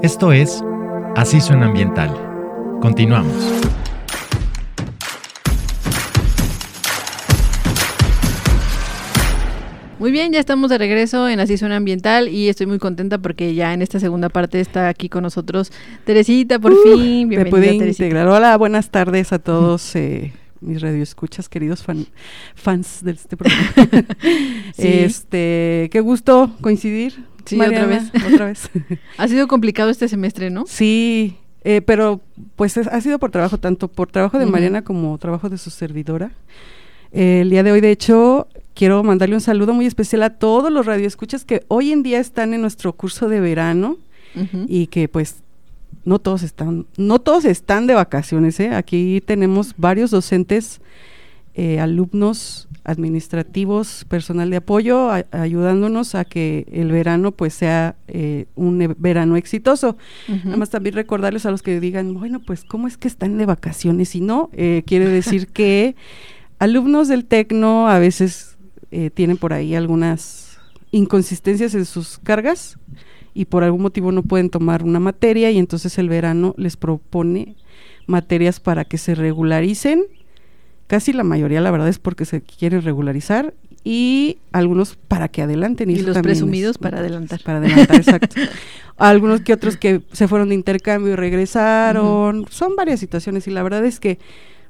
[0.00, 0.64] Esto es
[1.14, 2.10] Así Suena Ambiental.
[2.80, 3.67] Continuamos.
[9.98, 13.54] Muy bien, ya estamos de regreso en Así Suena Ambiental y estoy muy contenta porque
[13.54, 15.72] ya en esta segunda parte está aquí con nosotros
[16.04, 17.28] Teresita, por uh, fin.
[17.28, 18.28] Bienvenida, me puede integrar.
[18.28, 19.96] Hola, buenas tardes a todos.
[19.96, 21.84] Eh, mis radioescuchas, queridos
[22.54, 23.72] fans de este programa.
[24.76, 27.24] Este, qué gusto coincidir.
[27.44, 28.04] Sí, otra vez.
[28.32, 28.70] Otra vez.
[29.18, 30.64] ha sido complicado este semestre, ¿no?
[30.68, 32.20] Sí, eh, pero
[32.54, 36.30] pues ha sido por trabajo, tanto por trabajo de Mariana como trabajo de su servidora.
[37.10, 38.46] el día de hoy, de hecho,
[38.78, 42.54] quiero mandarle un saludo muy especial a todos los radioescuchas que hoy en día están
[42.54, 43.98] en nuestro curso de verano
[44.68, 45.42] y que pues
[46.04, 48.72] no todos están, no todos están de vacaciones, ¿eh?
[48.72, 50.80] Aquí tenemos varios docentes,
[51.54, 58.80] eh, alumnos administrativos, personal de apoyo, ayudándonos a que el verano pues sea eh, un
[58.80, 59.96] e, verano exitoso.
[60.28, 63.46] Nada más también recordarles a los que digan, bueno, pues ¿cómo es que están de
[63.46, 64.14] vacaciones?
[64.14, 64.50] Y no,
[64.86, 65.96] quiere decir que
[66.60, 68.57] alumnos del Tecno a veces
[68.90, 70.58] eh, tienen por ahí algunas
[70.90, 72.78] inconsistencias en sus cargas
[73.34, 77.56] y por algún motivo no pueden tomar una materia y entonces el verano les propone
[78.06, 80.04] materias para que se regularicen.
[80.86, 85.90] Casi la mayoría, la verdad, es porque se quieren regularizar y algunos para que adelanten.
[85.90, 87.40] Y, los presumidos para adelantar.
[87.44, 88.36] Para adelantar, exacto.
[88.96, 92.46] Algunos que otros que se fueron de intercambio y regresaron.
[92.50, 94.18] Son varias situaciones y la verdad es que,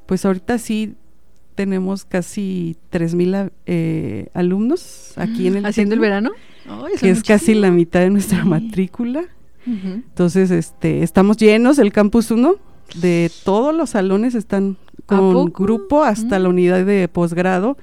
[0.07, 0.95] pues ahorita sí
[1.59, 6.31] tenemos casi 3.000 eh, alumnos aquí en el ¿Haciendo el verano?
[7.01, 9.25] que es casi la mitad de nuestra matrícula.
[9.67, 12.55] Entonces, este, estamos llenos, el campus 1,
[12.95, 17.77] de todos los salones están con grupo hasta la unidad de posgrado.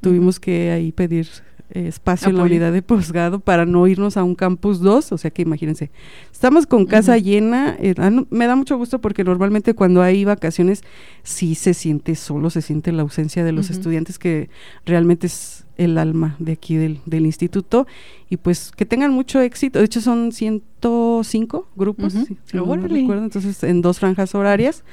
[0.00, 1.28] Tuvimos que ahí pedir
[1.74, 5.30] espacio en la unidad de posgrado para no irnos a un campus 2, o sea
[5.30, 5.90] que imagínense,
[6.30, 10.82] estamos con casa llena, eh, ah, me da mucho gusto porque normalmente cuando hay vacaciones
[11.22, 14.50] sí se siente solo, se siente la ausencia de los estudiantes que
[14.84, 17.86] realmente es el alma de aquí del, del, instituto.
[18.28, 23.62] Y pues que tengan mucho éxito, de hecho son 105 grupos, si no recuerdo, entonces
[23.62, 24.84] en dos franjas horarias,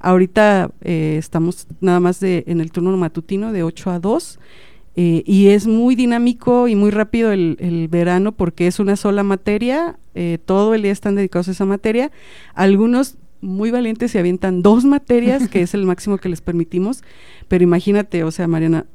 [0.00, 4.38] ahorita eh, estamos nada más de en el turno matutino de 8 a 2
[4.96, 9.98] eh, y es muy dinámico y muy rápido el, verano porque es una sola materia,
[10.14, 12.12] eh, todo el día están dedicados a esa materia.
[12.54, 17.02] Algunos muy valientes se avientan dos materias, que es el máximo que les permitimos,
[17.46, 18.86] pero imagínate, o sea, Mariana,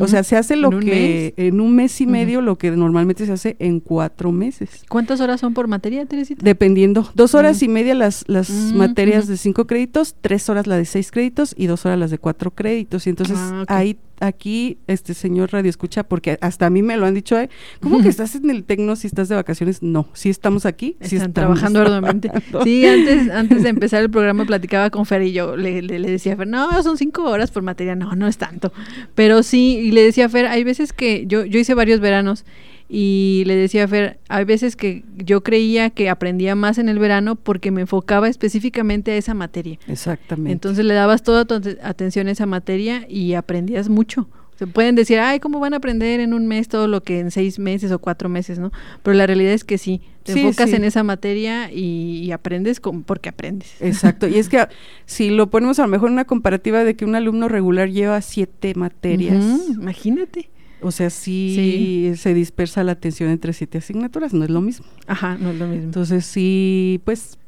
[0.00, 3.32] o sea, se hace lo que en un mes y medio lo que normalmente se
[3.32, 4.84] hace en cuatro meses.
[4.88, 6.44] ¿Cuántas horas son por materia, Teresita?
[6.44, 10.84] Dependiendo, dos horas y media las, las materias de cinco créditos, tres horas la de
[10.84, 13.06] seis créditos y dos horas las de cuatro créditos.
[13.06, 17.06] Y entonces ah, ahí aquí, este señor Radio Escucha, porque hasta a mí me lo
[17.06, 17.36] han dicho,
[17.80, 19.82] ¿cómo que estás en el Tecno si estás de vacaciones?
[19.82, 22.30] No, si estamos aquí, están trabajando arduamente.
[22.64, 26.34] Sí, antes, antes de empezar el programa platicaba con Fer y yo le, le, decía
[26.34, 28.72] a Fer, no, son cinco horas por materia, no, no es tanto.
[29.14, 32.44] Pero sí, y le decía a Fer, hay veces que yo, yo hice varios veranos
[32.92, 36.98] y le decía a Fer, hay veces que yo creía que aprendía más en el
[36.98, 39.78] verano porque me enfocaba específicamente a esa materia.
[39.86, 40.50] Exactamente.
[40.50, 44.28] Entonces le dabas toda tu atención a esa materia y aprendías mucho.
[44.58, 47.30] Se pueden decir, ay, ¿cómo van a aprender en un mes todo lo que en
[47.30, 48.72] seis meses o cuatro meses, no?
[49.04, 53.28] Pero la realidad es que sí, te enfocas en esa materia y, aprendes con, porque
[53.28, 53.80] aprendes.
[53.80, 54.66] Exacto, y es que
[55.06, 58.20] si lo ponemos a lo mejor en una comparativa de que un alumno regular lleva
[58.20, 59.42] siete materias.
[59.70, 60.50] imagínate.
[60.82, 64.86] O sea, sí, se dispersa la atención entre siete asignaturas, no es lo mismo.
[65.06, 65.84] Ajá, no es lo mismo.
[65.84, 67.38] Entonces, sí, pues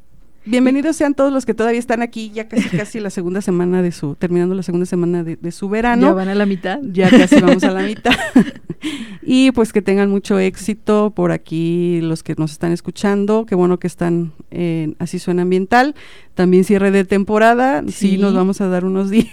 [0.45, 3.91] bienvenidos sean todos los que todavía están aquí, ya casi casi la segunda semana de
[3.91, 6.07] su, terminando la segunda semana de, su verano.
[6.07, 6.79] Ya van a la mitad.
[6.83, 8.13] Ya casi vamos a la mitad.
[9.21, 13.45] y pues que tengan mucho éxito por aquí los que nos están escuchando.
[13.45, 15.95] Qué bueno que están en Así Suena Ambiental.
[16.35, 17.83] También cierre de temporada.
[17.87, 19.29] Sí, nos vamos a dar unos días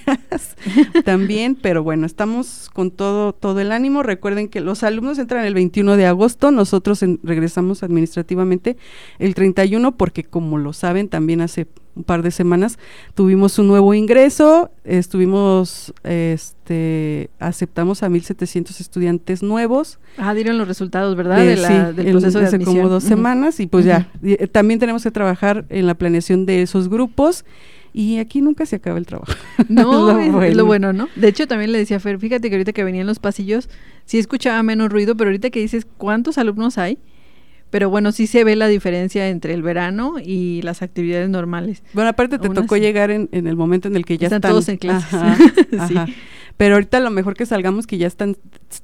[1.05, 4.03] también, pero bueno, estamos con todo, todo el ánimo.
[4.03, 8.77] Recuerden que los alumnos entran el 21 de agosto, nosotros regresamos administrativamente
[9.19, 12.79] el 31 porque como lo saben también hace un par de semanas
[13.15, 19.99] tuvimos un nuevo ingreso, estuvimos, este, aceptamos a 1.700 estudiantes nuevos.
[20.17, 21.39] Ah, dieron los resultados, ¿verdad?
[21.39, 25.03] De, la, del proceso de hace como dos semanas y pues ya, eh, también tenemos
[25.03, 27.45] que trabajar en la planeación de esos grupos.
[27.93, 29.33] Y aquí nunca se acaba el trabajo.
[29.69, 31.09] No, es, lo bueno, ¿no?
[31.17, 33.69] De hecho, también le decía a Fer, fíjate que ahorita que venía en los pasillos,
[34.05, 36.99] sí escuchaba menos ruido, pero ahorita que dices cuántos alumnos hay,
[37.71, 41.83] pero bueno, sí se ve la diferencia entre el verano y las actividades normales.
[41.93, 44.77] Bueno, aparte te tocó llegar en, el momento en el que ya están, todos en
[44.77, 45.17] clase.
[46.57, 48.37] Pero ahorita lo mejor que salgamos, que ya están,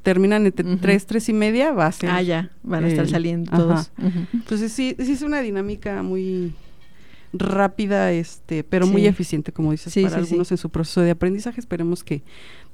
[0.02, 2.08] terminan entre tres, tres y media, va a ser.
[2.08, 3.90] Ah, ya, van a estar saliendo todos.
[4.32, 6.54] Entonces sí, sí es una dinámica muy
[7.32, 11.60] rápida, este, pero muy eficiente, como dices, para algunos en su proceso de aprendizaje.
[11.60, 12.22] Esperemos que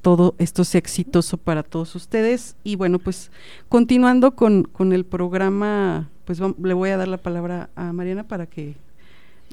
[0.03, 2.57] todo esto sea exitoso para todos ustedes.
[2.65, 3.31] Y bueno, pues
[3.69, 8.47] continuando con, con el programa, pues le voy a dar la palabra a Mariana para
[8.47, 8.75] que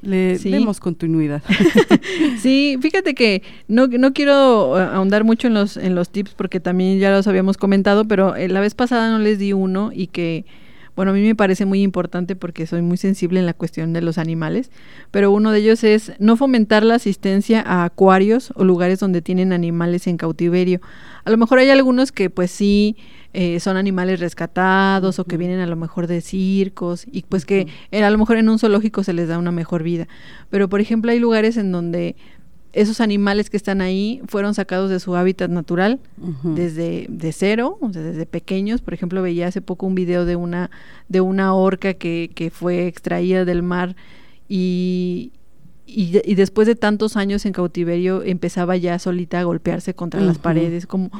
[0.02, 1.42] le demos continuidad.
[2.40, 6.60] sí, fíjate que no, no quiero eh, ahondar mucho en los, en los tips porque
[6.60, 10.06] también ya los habíamos comentado, pero eh, la vez pasada no les di uno y
[10.06, 10.44] que
[11.00, 14.02] bueno, a mí me parece muy importante porque soy muy sensible en la cuestión de
[14.02, 14.70] los animales,
[15.10, 19.54] pero uno de ellos es no fomentar la asistencia a acuarios o lugares donde tienen
[19.54, 20.82] animales en cautiverio.
[21.24, 22.98] A lo mejor hay algunos que pues sí
[23.32, 27.66] eh, son animales rescatados o que vienen a lo mejor de circos y pues que
[27.90, 30.06] a lo mejor en un zoológico se les da una mejor vida.
[30.50, 32.14] Pero por ejemplo hay lugares en donde
[32.72, 35.98] esos animales que están ahí fueron sacados de su hábitat natural
[36.42, 38.80] desde de cero, o sea, desde pequeños.
[38.80, 40.70] Por ejemplo, veía hace poco un video de una,
[41.08, 43.96] de una orca que, que fue extraída del mar
[44.48, 45.32] y,
[45.86, 50.86] y, después de tantos años en cautiverio empezaba ya solita a golpearse contra las paredes.
[50.86, 51.10] Como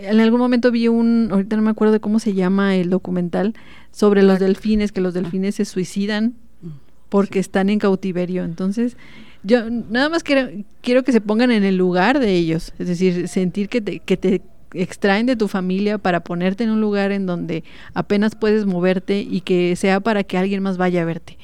[0.00, 3.54] en algún momento vi un, ahorita no me acuerdo de cómo se llama el documental,
[3.92, 6.68] sobre los delfines, que los delfines se suicidan mm,
[7.08, 8.42] porque están en cautiverio.
[8.44, 8.96] Entonces,
[9.44, 13.28] yo nada más quiero, quiero que se pongan en el lugar de ellos, es decir,
[13.28, 14.42] sentir que te, que te
[14.74, 19.40] extraen de tu familia para ponerte en un lugar en donde apenas puedes moverte y
[19.40, 21.38] que sea para que alguien más vaya a verte.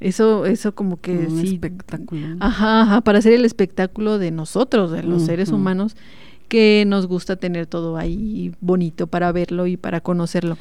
[0.00, 2.36] Eso, eso como que un espectáculo.
[2.40, 5.96] Ajá, ajá, para hacer el espectáculo de nosotros, de los seres humanos,
[6.48, 10.58] que nos gusta tener todo ahí bonito para verlo y para conocerlo.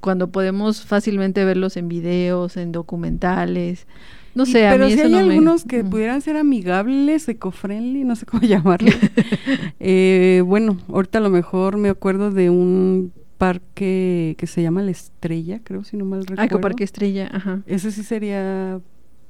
[0.00, 3.86] Cuando podemos fácilmente verlos en videos, en documentales,
[4.34, 8.26] no sé, pero a mí si hay algunos que pudieran ser amigables, eco-friendly, no sé
[8.26, 8.90] cómo llamarlo.
[9.80, 14.90] eh, bueno, ahorita a lo mejor me acuerdo de un parque que se llama La
[14.90, 16.58] Estrella, creo, si no mal ah, recuerdo.
[16.58, 17.60] Ah, Parque Estrella, ajá.
[17.66, 18.80] Ese sí sería...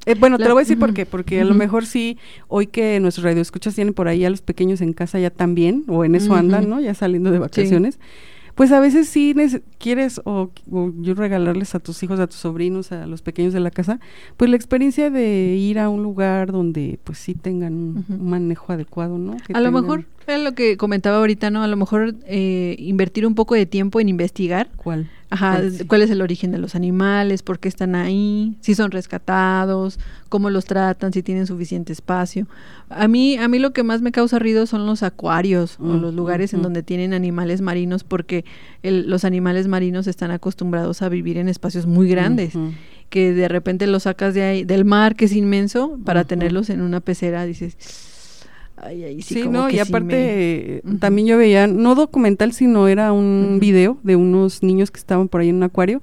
[0.06, 2.66] Eh, bueno, te lo voy a decir por qué, porque a lo mejor sí, hoy
[2.66, 6.14] que nuestros radioescuchas tienen por ahí a los pequeños en casa ya también, o en
[6.14, 6.80] eso andan, ¿no?
[6.80, 7.98] Ya saliendo de vacaciones
[8.58, 9.36] pues a veces sí
[9.78, 13.70] quieres o, yo regalarles a tus hijos, a tus sobrinos, a los pequeños de la
[13.70, 14.00] casa,
[14.36, 19.16] pues la experiencia de ir a un lugar donde pues sí tengan un, manejo adecuado,
[19.16, 19.36] ¿no?
[19.54, 21.62] a lo mejor lo que comentaba ahorita, ¿no?
[21.62, 24.68] A lo mejor eh, invertir un poco de tiempo en investigar.
[24.76, 25.08] ¿Cuál?
[25.30, 30.00] Ajá, cuál es el origen de los animales, por qué están ahí, si son rescatados,
[30.30, 32.46] cómo los tratan, si tienen suficiente espacio.
[32.88, 36.14] A mí, a mí lo que más me causa ruido son los acuarios o los
[36.14, 38.46] lugares en donde tienen animales marinos, porque
[38.82, 42.54] los animales marinos están acostumbrados a vivir en espacios muy grandes,
[43.10, 46.80] que de repente los sacas de ahí, del mar, que es inmenso, para tenerlos en
[46.80, 47.76] una pecera, dices
[49.20, 54.62] sí, no, y aparte también yo veía, no documental, sino era un video de unos
[54.62, 56.00] niños que estaban por ahí en un acuario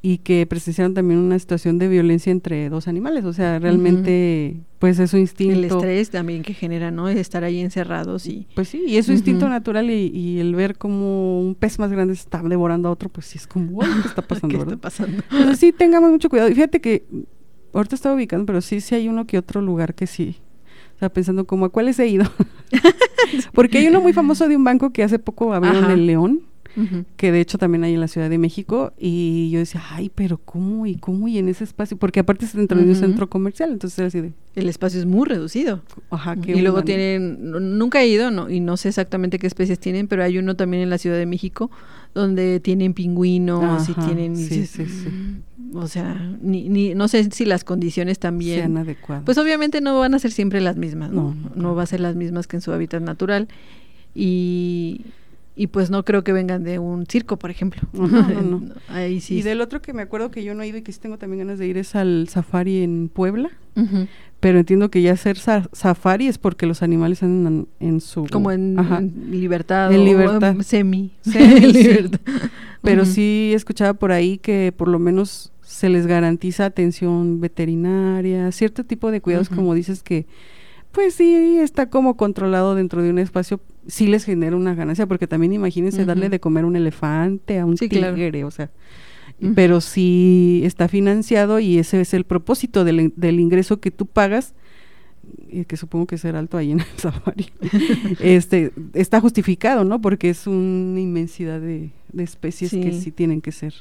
[0.00, 4.98] y que presenciaron también una situación de violencia entre dos animales, o sea, realmente pues
[5.00, 5.58] es su instinto.
[5.58, 7.08] El estrés también que genera, ¿no?
[7.08, 8.46] Estar ahí encerrados y...
[8.54, 12.14] Pues sí, y es su instinto natural y, el ver como un pez más grande
[12.14, 14.56] está devorando a otro, pues sí es como, ¿qué está pasando?
[14.56, 15.22] ¿Qué está pasando?
[15.32, 16.48] Entonces sí, tengamos mucho cuidado.
[16.48, 17.04] Y fíjate que
[17.72, 20.36] ahorita estaba ubicando, pero sí, sí hay uno que otro lugar que sí
[20.98, 22.24] estaba pensando como a cuáles he ido.
[23.54, 26.40] Porque hay uno muy famoso de un banco que hace poco abrieron en el León,
[27.16, 30.38] que de hecho también hay en la Ciudad de México, y yo decía, ay, pero
[30.38, 31.96] ¿cómo y cómo y en ese espacio?
[31.96, 34.32] Porque aparte es dentro de un centro comercial, entonces era así de...
[34.56, 35.82] El espacio es muy reducido.
[36.10, 40.08] Ajá, Y luego tienen, nunca he ido, no, y no sé exactamente qué especies tienen,
[40.08, 41.70] pero hay uno también en la Ciudad de México
[42.14, 44.36] donde tienen pingüinos y tienen...
[44.36, 45.08] Sí, sí, sí.
[45.08, 48.60] Mm, o sea, ni, ni, no sé si las condiciones también...
[48.60, 49.24] Sean adecuadas.
[49.24, 51.34] Pues obviamente no van a ser siempre las mismas, ¿no?
[51.54, 53.48] No, va a ser las mismas que en su hábitat natural.
[54.14, 55.02] Y,
[55.58, 57.82] y pues no creo que vengan de un circo, por ejemplo.
[57.92, 58.62] No, no, no.
[58.88, 59.38] Ahí sí.
[59.38, 61.18] Y del otro que me acuerdo que yo no he ido y que sí tengo
[61.18, 63.50] también ganas de ir es al safari en Puebla.
[64.40, 68.26] Pero entiendo que ya hacer safari es porque los animales andan en su...
[68.26, 68.76] Como en,
[69.30, 69.92] libertad.
[69.92, 70.56] En libertad.
[70.60, 71.12] semi.
[71.24, 72.20] libertad.
[72.82, 78.84] Pero sí escuchaba por ahí que por lo menos se les garantiza atención veterinaria, cierto
[78.84, 80.26] tipo de cuidados, como dices que
[80.92, 85.26] pues sí está como controlado dentro de un espacio, sí les genera una ganancia, porque
[85.26, 88.70] también imagínense darle de comer a un elefante, a un tigre, o sea,
[89.54, 94.54] pero sí está financiado y ese es el propósito del, del ingreso que tú pagas
[95.50, 97.50] y que supongo que será alto ahí en el safari,
[98.20, 100.00] este, está justificado, ¿no?
[100.00, 103.74] Porque es una inmensidad de, especies que sí tienen que ser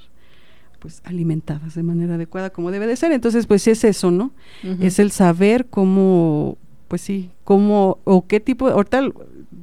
[0.80, 3.12] pues alimentadas de manera adecuada como debe de ser.
[3.12, 4.32] Entonces, pues es eso, ¿no?
[4.80, 9.02] Es el saber cómo pues sí, cómo o qué tipo, ahorita,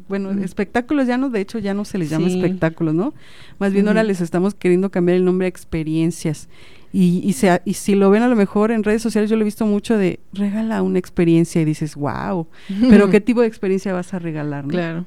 [0.09, 3.15] bueno, espectáculos ya no, de hecho ya no se les llama espectáculos, ¿no?
[3.59, 6.49] Más bien ahora les estamos queriendo cambiar el nombre a experiencias.
[6.93, 7.35] Y, y,
[7.65, 9.99] y si lo ven a lo mejor en redes sociales, yo lo he visto mucho
[9.99, 12.47] de regala una experiencia y dices, wow,
[12.89, 14.67] pero ¿qué tipo de experiencia vas a regalar?
[14.67, 15.05] Claro.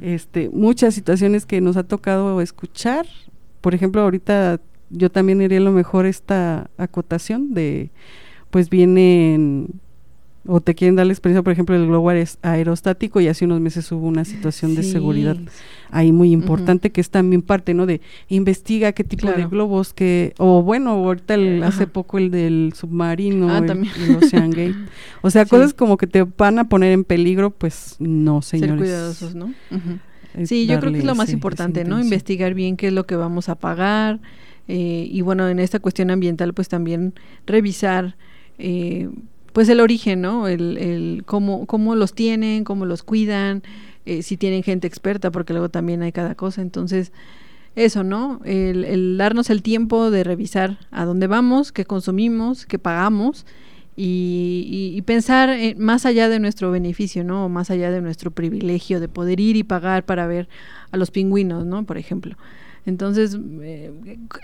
[0.00, 3.06] este, muchas situaciones que nos ha tocado escuchar,
[3.60, 7.90] por ejemplo, ahorita yo también haría a lo mejor esta acotación de,
[8.50, 9.80] pues vienen
[10.46, 12.10] o te quieren dar la experiencia, por ejemplo, el globo
[12.42, 15.36] aerostático y hace unos meses hubo una situación de seguridad
[15.90, 17.86] ahí muy importante que es también parte, ¿no?
[17.86, 23.48] De investiga qué tipo de globos que, o bueno, ahorita hace poco el del submarino,
[23.50, 24.74] ah, el, Ocean Gate.
[25.22, 28.70] O sea, cosas como que te van a poner en peligro, pues no, señores.
[28.70, 29.54] Ser cuidadosos, ¿no?
[30.44, 32.00] Sí, yo creo que es lo más importante, ¿no?
[32.00, 34.20] Investigar bien qué es lo que vamos a pagar
[34.68, 37.14] eh, y bueno, en esta cuestión ambiental, pues también
[37.46, 38.16] revisar
[38.58, 39.08] eh,
[39.54, 40.48] pues el origen, ¿no?
[40.48, 43.62] El, el cómo, cómo los tienen, cómo los cuidan,
[44.04, 46.60] eh, si tienen gente experta, porque luego también hay cada cosa.
[46.60, 47.12] Entonces,
[47.76, 48.40] eso, ¿no?
[48.44, 53.46] El, darnos el tiempo de revisar a dónde vamos, qué consumimos, qué pagamos
[53.96, 57.48] y, pensar más allá de nuestro beneficio, ¿no?
[57.48, 60.48] más allá de nuestro privilegio de poder ir y pagar para ver
[60.90, 61.84] a los pingüinos, ¿no?
[61.84, 62.36] Por ejemplo.
[62.86, 63.92] Entonces, eh,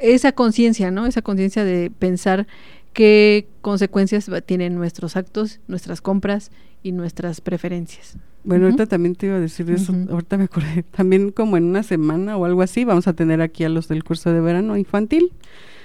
[0.00, 1.06] esa conciencia, ¿no?
[1.06, 2.46] Esa conciencia de pensar
[2.92, 6.50] qué consecuencias tienen nuestros actos, nuestras compras
[6.82, 8.16] y nuestras preferencias.
[8.42, 11.82] Bueno, ahorita también te iba a decir eso, ahorita me acordé, también como en una
[11.82, 15.32] semana o algo así, vamos a tener aquí a los del curso de verano infantil,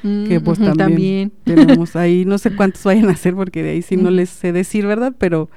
[0.02, 3.98] que pues también, tenemos ahí, no sé cuántos vayan a hacer porque de ahí sí
[3.98, 5.16] no les sé decir, ¿verdad?
[5.18, 5.50] Pero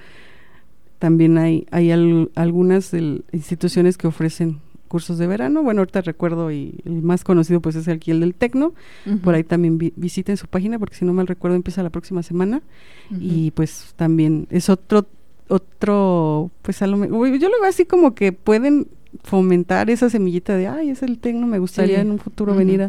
[0.98, 2.92] también hay, hay algunas
[3.32, 5.62] instituciones que ofrecen cursos de verano.
[5.62, 8.74] Bueno, ahorita recuerdo y el más conocido pues es aquí el del Tecno.
[9.22, 12.62] Por ahí también visiten su página porque si no mal recuerdo empieza la próxima semana.
[13.10, 15.06] Y pues también es otro,
[15.48, 18.88] otro, pues a lo mejor, yo lo veo así como que pueden
[19.24, 22.82] fomentar esa semillita de, ay, es el Tecno, me gustaría en un futuro venir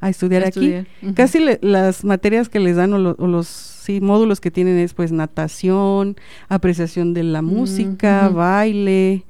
[0.00, 0.74] a, estudiar aquí.
[1.14, 6.16] Casi las materias que les dan o, los sí, módulos que tienen es pues natación,
[6.48, 9.24] apreciación de la música, baile,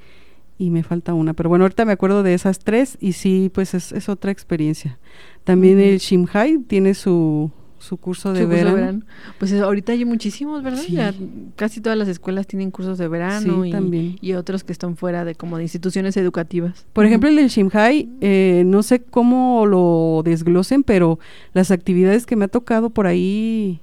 [0.62, 1.34] y me falta una.
[1.34, 4.96] Pero bueno, ahorita me acuerdo de esas tres y sí, pues es, otra experiencia.
[5.42, 9.02] También el Shimhai tiene su, su curso, de, verano.
[9.40, 10.84] Pues ahorita hay muchísimos, ¿verdad?
[10.88, 11.12] Ya
[11.56, 14.18] casi todas las escuelas tienen cursos de verano y, también.
[14.20, 16.86] y otros que están fuera de como de instituciones educativas.
[16.92, 21.18] Por ejemplo, el del Shimhai, eh, no sé cómo lo desglosen, pero
[21.54, 23.80] las actividades que me ha tocado por ahí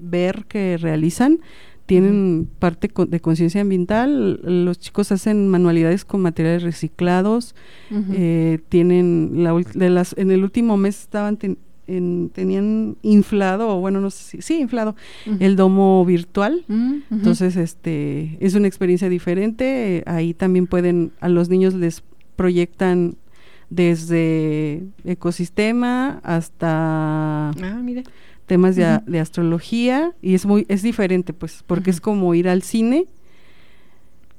[0.00, 1.38] ver que realizan
[1.86, 4.40] tienen parte de conciencia ambiental.
[4.42, 7.54] Los chicos hacen manualidades con materiales reciclados.
[7.90, 11.38] eh, tienen la, de las en el último mes estaban
[11.86, 14.96] tenían inflado o bueno no sé si sí inflado
[15.38, 16.64] el domo virtual.
[17.10, 20.02] Entonces este es una experiencia diferente.
[20.06, 22.02] ahí también pueden a los niños les
[22.34, 23.16] proyectan
[23.70, 28.04] desde ecosistema hasta ah, mire
[28.46, 33.06] temas de, astrología y es muy es diferente pues porque es como ir al cine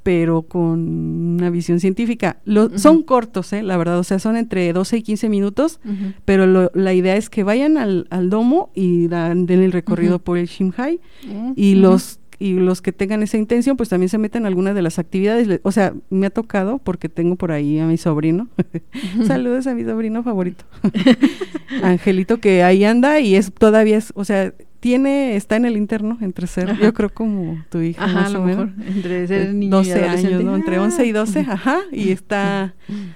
[0.08, 2.38] pero con una visión científica.
[2.78, 3.62] Son cortos, ¿eh?
[3.62, 5.82] la verdad, o sea, son entre 12 y 15 minutos,
[6.24, 10.38] pero la idea es que vayan al, al domo y dan, den el recorrido por
[10.38, 11.02] el Shimhai
[11.58, 14.82] y los y los que tengan esa intención, pues también se meten en alguna de
[14.82, 15.60] las actividades.
[15.64, 18.48] O sea, me ha tocado, porque tengo por ahí a mi sobrino.
[19.28, 20.64] Saludos a mi sobrino favorito.
[21.82, 26.18] Angelito, que ahí anda y es todavía, es, o sea, tiene, está en el interno
[26.22, 28.76] entre ser, yo creo como tu hija ajá, más a o lo menos.
[28.76, 30.44] mejor, entre ser niño 12 y años.
[30.44, 30.56] ¿no?
[30.56, 32.76] Entre 11 y 12, ajá, y está,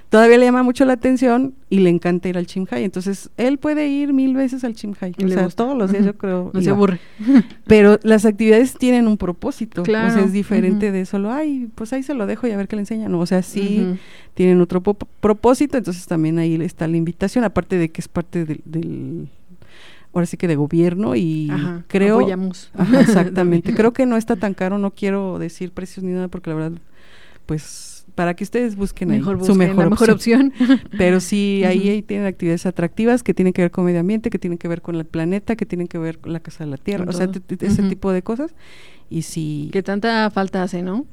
[0.09, 3.88] todavía le llama mucho la atención y le encanta ir al Chimhai, entonces él puede
[3.88, 5.64] ir mil veces al Chimhai, o le sea, gusta.
[5.64, 6.51] todos los días yo creo.
[6.53, 6.99] No se aburre.
[7.66, 11.93] Pero las actividades tienen un propósito, o Claro, sea, es diferente de solo, ay, pues
[11.93, 13.86] ahí se lo dejo y a ver qué le enseñan, no, o sea, sí
[14.34, 18.62] tienen otro propósito, entonces también ahí está la invitación, aparte de que es parte del,
[18.66, 19.28] del
[20.14, 22.70] ahora sí que de gobierno y Ajá, creo apoyamos.
[22.78, 23.74] Ajá, exactamente.
[23.76, 26.80] Creo que no está tan caro, no quiero decir precios ni nada porque la verdad,
[27.45, 30.53] pues para que ustedes busquen ahí mejor su mejor, la mejor opción.
[30.59, 30.80] opción.
[30.97, 34.38] Pero sí, ahí, ahí tienen actividades atractivas que tienen que ver con medio ambiente, que
[34.39, 36.78] tienen que ver con el planeta, que tienen que ver con la casa de la
[36.78, 37.41] tierra, Con o sea, todo.
[37.62, 38.53] ese tipo de cosas.
[39.09, 41.05] Y sí, que tanta falta hace, ¿no?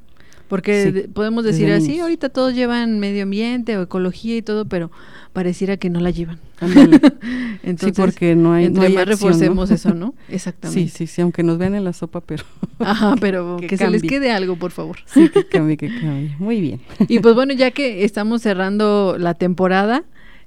[0.48, 2.02] Porque Sí, de- podemos decir así, niños.
[2.04, 4.90] ahorita todos llevan medio ambiente o ecología y todo, pero
[5.34, 6.38] pareciera que no la llevan.
[7.62, 9.28] Entonces, sí, porque no hay, no entre hay más acción, ¿no?
[9.28, 10.14] reforcemos eso, ¿no?
[10.28, 10.88] Exactamente.
[10.88, 12.44] Sí, sí, sí, aunque nos vean en la sopa, pero
[12.78, 14.98] Ajá, pero Que que, se les quede algo, por favor.
[15.06, 16.34] sí, que cambie, que cambie.
[16.38, 16.80] Muy bien.
[17.08, 20.04] Y pues bueno, ya que estamos cerrando la temporada,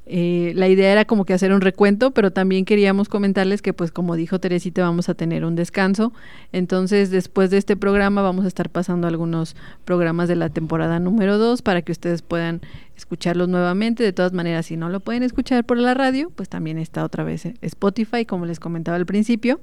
[0.07, 3.91] eh, la idea era como que hacer un recuento, pero también queríamos comentarles que pues
[3.91, 6.11] como dijo Teresita vamos a tener un descanso.
[6.51, 11.37] Entonces después de este programa vamos a estar pasando algunos programas de la temporada número
[11.37, 12.61] 2 para que ustedes puedan
[12.97, 14.03] escucharlos nuevamente.
[14.03, 17.23] De todas maneras, si no lo pueden escuchar por la radio, pues también está otra
[17.23, 19.61] vez Spotify, como les comentaba al principio.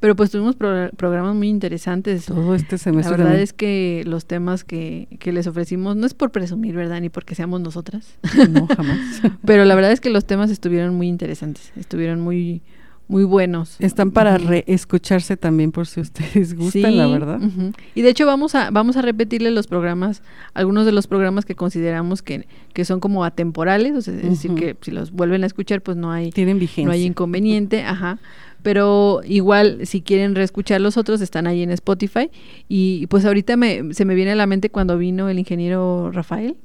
[0.00, 2.24] Pero pues tuvimos pro- programas muy interesantes.
[2.24, 3.42] Todo este La semestre verdad también.
[3.44, 7.00] es que los temas que, que les ofrecimos no es por presumir, ¿verdad?
[7.02, 8.18] Ni porque seamos nosotras.
[8.50, 8.98] No, jamás.
[9.44, 12.62] Pero la verdad es que los temas estuvieron muy interesantes, estuvieron muy,
[13.08, 13.76] muy buenos.
[13.78, 17.38] Están para reescucharse también por si ustedes gustan, la verdad.
[17.94, 20.22] Y de hecho vamos a, vamos a repetirle los programas,
[20.54, 24.54] algunos de los programas que consideramos que, que son como atemporales, o sea, es decir,
[24.54, 26.86] que si los vuelven a escuchar, pues no hay, Tienen vigencia.
[26.86, 28.18] no hay inconveniente, ajá.
[28.62, 32.30] Pero igual, si quieren reescuchar los otros, están ahí en Spotify.
[32.68, 36.56] Y pues ahorita me, se me viene a la mente cuando vino el ingeniero Rafael.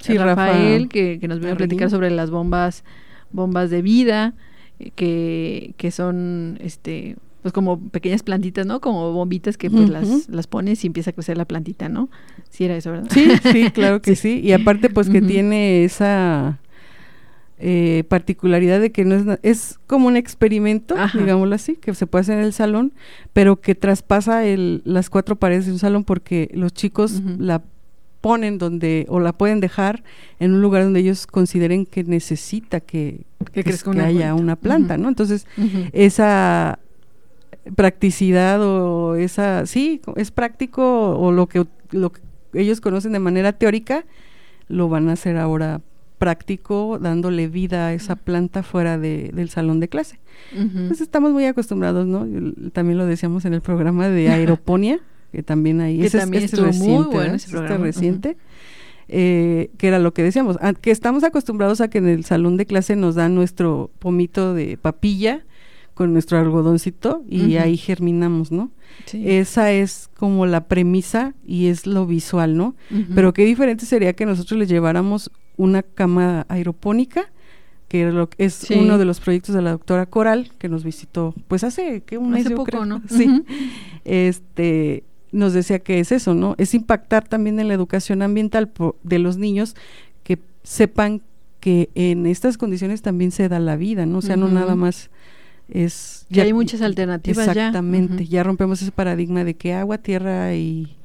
[0.00, 0.18] ¿sí?
[0.18, 2.84] Rafael, Rafa que, que nos vino a platicar sobre las bombas,
[3.30, 4.34] bombas de vida,
[4.78, 8.80] eh, que, que son este pues como pequeñas plantitas, ¿no?
[8.80, 12.10] Como bombitas que pues las, las pones y empieza a crecer la plantita, ¿no?
[12.50, 13.08] Sí era eso, ¿verdad?
[13.10, 14.40] Sí, sí, claro que sí.
[14.44, 16.60] Y aparte, pues que tiene esa
[17.60, 21.18] eh, particularidad de que no es, es como un experimento, Ajá.
[21.18, 22.92] digámoslo así, que se puede hacer en el salón,
[23.32, 27.62] pero que traspasa el, las cuatro paredes de un salón porque los chicos la
[28.20, 30.02] ponen donde o la pueden dejar
[30.40, 34.42] en un lugar donde ellos consideren que necesita que, Que crezca que una haya planta.
[34.42, 34.96] una planta.
[34.98, 35.08] ¿no?
[35.08, 35.46] Entonces,
[35.92, 36.78] esa
[37.76, 42.20] practicidad o esa sí es práctico o lo que lo que
[42.54, 44.04] ellos conocen de manera teórica
[44.68, 45.80] lo van a hacer ahora
[46.20, 50.20] práctico dándole vida a esa planta fuera de- del salón de clase
[50.54, 50.88] Ujú.
[50.88, 52.26] pues estamos muy acostumbrados no
[52.72, 55.00] también lo decíamos en el programa de aeroponía
[55.32, 57.84] que también ahí Que ese también este estuvo es muy reciente, bueno ese Este programa,
[57.84, 58.36] reciente
[59.08, 62.56] eh, que era lo que decíamos, ah, que estamos acostumbrados a que en el salón
[62.56, 65.44] de clase nos dan nuestro pomito de papilla
[65.94, 68.70] con nuestro algodoncito y ahí germinamos, ¿no?
[69.06, 69.22] Sí.
[69.26, 72.74] Esa es como la premisa y es lo visual, ¿no?
[73.14, 77.30] Pero qué diferente sería que nosotros les lleváramos una cama aeropónica,
[77.88, 78.74] que lo- es Sí.
[78.74, 82.30] uno de los proyectos de la doctora Coral, que nos visitó, pues hace que un
[82.30, 82.86] mes Hace yo poco, creo.
[82.86, 83.02] ¿no?
[83.08, 83.44] Sí.
[84.04, 86.54] Este nos decía que es eso, ¿no?
[86.58, 88.72] Es impactar también en la educación ambiental
[89.04, 89.76] de los niños
[90.24, 91.22] que sepan
[91.60, 94.18] que en estas condiciones también se da la vida, ¿no?
[94.18, 95.10] O sea, no nada más
[95.68, 97.52] es Que hay muchas alternativas ya.
[97.52, 98.24] Exactamente, Ujú.
[98.24, 100.96] ya rompemos ese paradigma de que agua, tierra y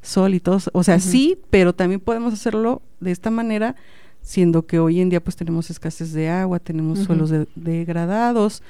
[0.00, 3.74] sol y todo, o sea, sí, pero también podemos hacerlo de esta manera,
[4.22, 8.62] siendo que hoy en día pues tenemos escasez de agua, tenemos suelos de- degradados,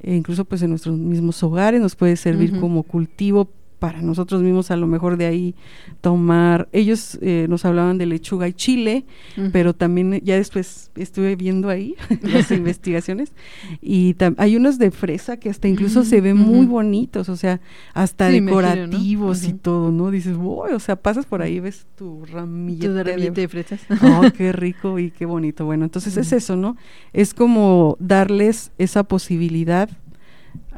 [0.00, 3.48] e incluso pues en nuestros mismos hogares nos puede servir como cultivo
[3.82, 5.56] para nosotros mismos a lo mejor de ahí
[6.00, 9.04] tomar, ellos eh, nos hablaban de lechuga y chile,
[9.50, 13.32] pero también eh, ya después estuve viendo ahí las investigaciones
[13.80, 17.60] y hay unos de fresa que hasta incluso se ven muy bonitos, o sea,
[17.92, 18.92] hasta Sí, me imagino, ¿no?
[18.92, 20.12] decorativos y todo, ¿no?
[20.12, 23.80] Dices, "Uy", o sea, pasas por ahí ves tu ramillete Tu de- ramillete de fresas.
[24.00, 25.64] Oh, qué rico y qué bonito.
[25.64, 26.76] Bueno, entonces es eso, ¿no?
[27.12, 29.90] Es como darles esa posibilidad,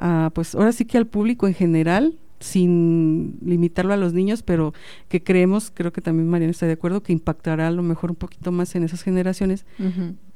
[0.00, 4.74] a, pues ahora sí que al público en general, sin limitarlo a los niños, pero
[5.08, 8.16] que creemos, creo que también Mariana está de acuerdo, que impactará a lo mejor un
[8.16, 9.64] poquito más en esas generaciones,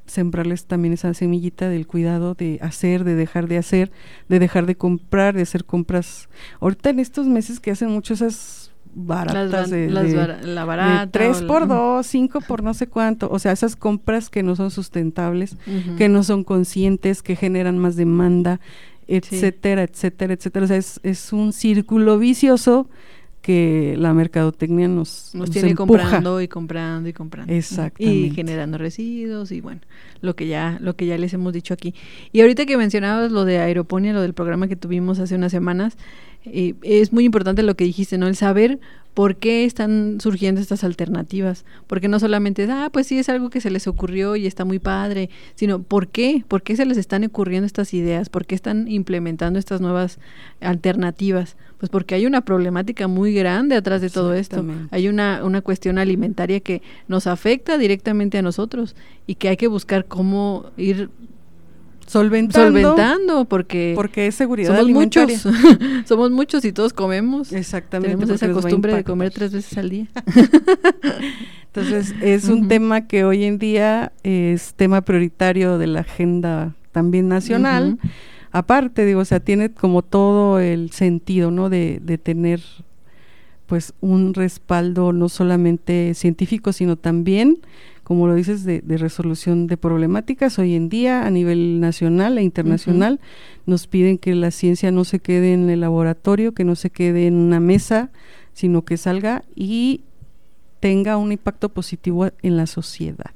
[0.07, 3.91] sembrarles también esa semillita del cuidado de hacer, de dejar de hacer,
[4.27, 6.29] de dejar de comprar, de hacer compras.
[6.59, 10.15] Ahorita en estos meses que hacen mucho esas baratas Las, de, las de-
[10.47, 11.19] la de barata.
[11.19, 11.73] la- por Ujú.
[11.73, 15.57] dos, cinco por no sé cuánto, o sea, esas compras que no son sustentables,
[15.95, 18.59] que no son conscientes, que generan más demanda,
[19.09, 20.65] etcétera, etcétera, etcétera.
[20.65, 22.87] O sea, es, es un círculo vicioso
[23.41, 27.53] que la mercadotecnia nos, nos, tiene comprando y comprando y comprando.
[27.53, 28.27] Exactamente.
[28.27, 29.81] Y generando residuos y bueno,
[30.21, 31.95] lo que ya lo que ya les hemos dicho aquí.
[32.31, 35.97] Y ahorita que mencionabas lo de aeroponía, lo del programa que tuvimos hace unas semanas,
[36.45, 38.27] eh, es muy importante lo que dijiste, ¿no?
[38.27, 38.79] El saber
[39.13, 41.65] por qué están surgiendo estas alternativas.
[41.87, 44.65] Porque no solamente es, ah, pues sí, es algo que se les ocurrió y está
[44.65, 48.55] muy padre, sino por qué, por qué se les están ocurriendo estas ideas, por qué
[48.55, 50.19] están implementando estas nuevas
[50.61, 51.57] alternativas.
[51.79, 54.65] Pues porque hay una problemática muy grande atrás de todo esto.
[54.91, 58.95] Hay una, una cuestión alimentaria que nos afecta directamente a nosotros
[59.27, 61.09] y que hay que buscar cómo ir
[62.09, 65.37] solventando, solventando porque porque es seguridad somos alimentaria.
[65.43, 66.05] muchos.
[66.07, 67.53] Somos muchos y todos comemos.
[67.53, 70.07] Exactamente tenemos esa costumbre de comer tres veces al día.
[71.67, 77.27] Entonces es un tema que hoy en día es tema prioritario de la agenda también
[77.27, 77.99] nacional.
[78.51, 82.61] Aparte digo o sea tiene como todo el sentido no de, de tener
[83.69, 87.59] pues un respaldo no solamente científico sino también
[88.09, 90.57] como lo dices, de, resolución de problemáticas.
[90.57, 93.19] Hoy en día, a nivel nacional e internacional,
[93.67, 97.27] nos piden que la ciencia no se quede en el laboratorio, que no se quede
[97.27, 98.09] en una mesa,
[98.53, 100.01] sino que salga y
[100.79, 103.29] tenga un impacto positivo en la sociedad.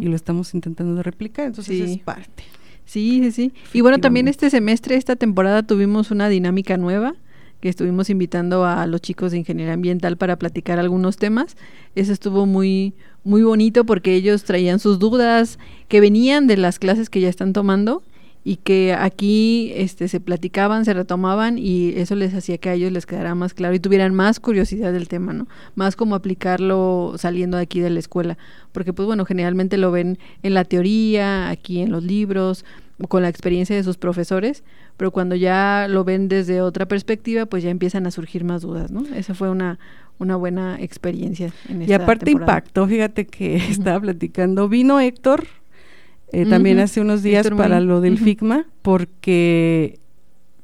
[0.00, 2.42] Y lo estamos intentando replicar, entonces es parte.
[2.86, 3.52] Sí, sí, sí.
[3.72, 7.14] Y bueno, también este semestre, esta temporada tuvimos una dinámica nueva
[7.60, 11.56] que estuvimos invitando a los chicos de ingeniería ambiental para platicar algunos temas.
[11.94, 15.58] Eso estuvo muy muy bonito porque ellos traían sus dudas
[15.88, 18.02] que venían de las clases que ya están tomando
[18.42, 22.90] y que aquí este se platicaban, se retomaban y eso les hacía que a ellos
[22.90, 25.46] les quedara más claro y tuvieran más curiosidad del tema, ¿no?
[25.74, 28.38] Más como aplicarlo saliendo de aquí de la escuela,
[28.72, 32.64] porque pues bueno, generalmente lo ven en la teoría, aquí en los libros,
[33.08, 34.62] con la experiencia de sus profesores,
[35.00, 38.90] pero cuando ya lo ven desde otra perspectiva, pues ya empiezan a surgir más dudas,
[38.90, 39.02] ¿no?
[39.14, 39.78] Esa fue una,
[40.18, 41.54] una buena experiencia.
[41.70, 45.46] En y aparte impacto, fíjate que estaba platicando, vino Héctor
[46.32, 50.00] eh, también hace unos días para lo del FIGMA, porque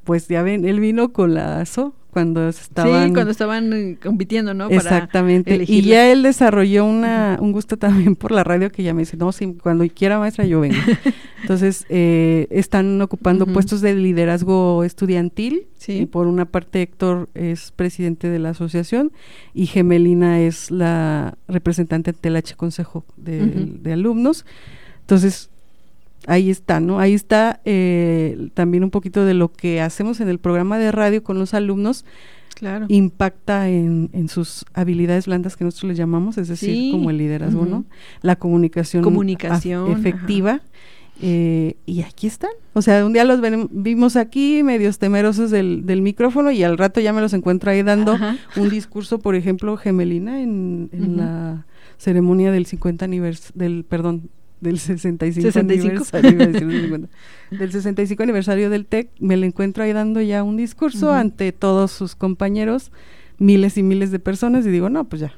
[0.03, 3.09] pues ya ven, él vino con la ASO, cuando estaban...
[3.09, 4.71] Sí, cuando estaban eh, compitiendo, ¿no?
[4.71, 5.65] Exactamente.
[5.67, 9.17] y ya él desarrolló una, un gusto también por la radio que ya me dice,
[9.17, 10.77] no, si cuando quiera maestra yo vengo.
[11.43, 15.67] Entonces, eh, están ocupando puestos de liderazgo estudiantil.
[15.75, 15.99] Sí.
[15.99, 19.11] Y por una parte Héctor es presidente de la asociación
[19.53, 24.43] y Gemelina es la representante ante el H Consejo de, de alumnos.
[25.01, 25.51] Entonces,
[26.27, 26.99] ahí está, ¿no?
[26.99, 31.23] Ahí está eh, también un poquito de lo que hacemos en el programa de radio
[31.23, 32.05] con los alumnos.
[32.53, 32.85] Claro.
[32.89, 37.65] Impacta en, en sus habilidades blandas que nosotros les llamamos, es decir, como el liderazgo,
[37.65, 37.85] ¿no?
[38.21, 40.61] La comunicación, comunicación efectiva.
[41.21, 42.51] Eh, y aquí están.
[42.73, 46.99] O sea, un día los vimos aquí, medios temerosos del, del, micrófono, y al rato
[46.99, 48.17] ya me los encuentro ahí dando
[48.55, 51.65] un discurso, por ejemplo, Gemelina, en, en la
[51.97, 54.29] ceremonia del 50 aniversario, del, perdón,
[54.61, 56.37] del 65, aniversario
[57.51, 61.91] del 65 aniversario del TEC, me lo encuentro ahí dando ya un discurso ante todos
[61.91, 62.91] sus compañeros,
[63.37, 65.33] miles y miles de personas y digo, no, pues ya.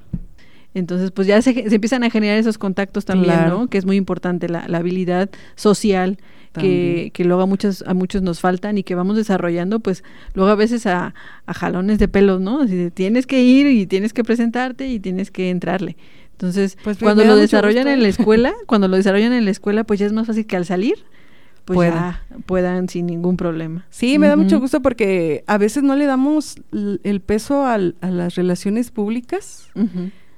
[0.73, 3.67] Entonces, pues ya se, se empiezan a generar esos contactos también, ¿no?
[3.67, 6.19] Que es muy importante la, la habilidad social
[6.53, 10.03] que, que, luego a muchos, a muchos nos faltan y que vamos desarrollando, pues
[10.33, 11.13] luego a veces a,
[11.45, 12.61] a jalones de pelos, ¿no?
[12.61, 15.95] Así tienes que ir y tienes que presentarte y tienes que entrarle.
[16.39, 19.99] Entonces, pues cuando lo desarrollan en la escuela, cuando lo desarrollan en la escuela, pues
[19.99, 21.03] ya es más fácil que al salir
[21.75, 23.85] pues ya puedan sin ningún problema.
[23.91, 28.35] Sí, me da mucho gusto porque a veces no le damos el peso a las
[28.35, 29.69] relaciones públicas.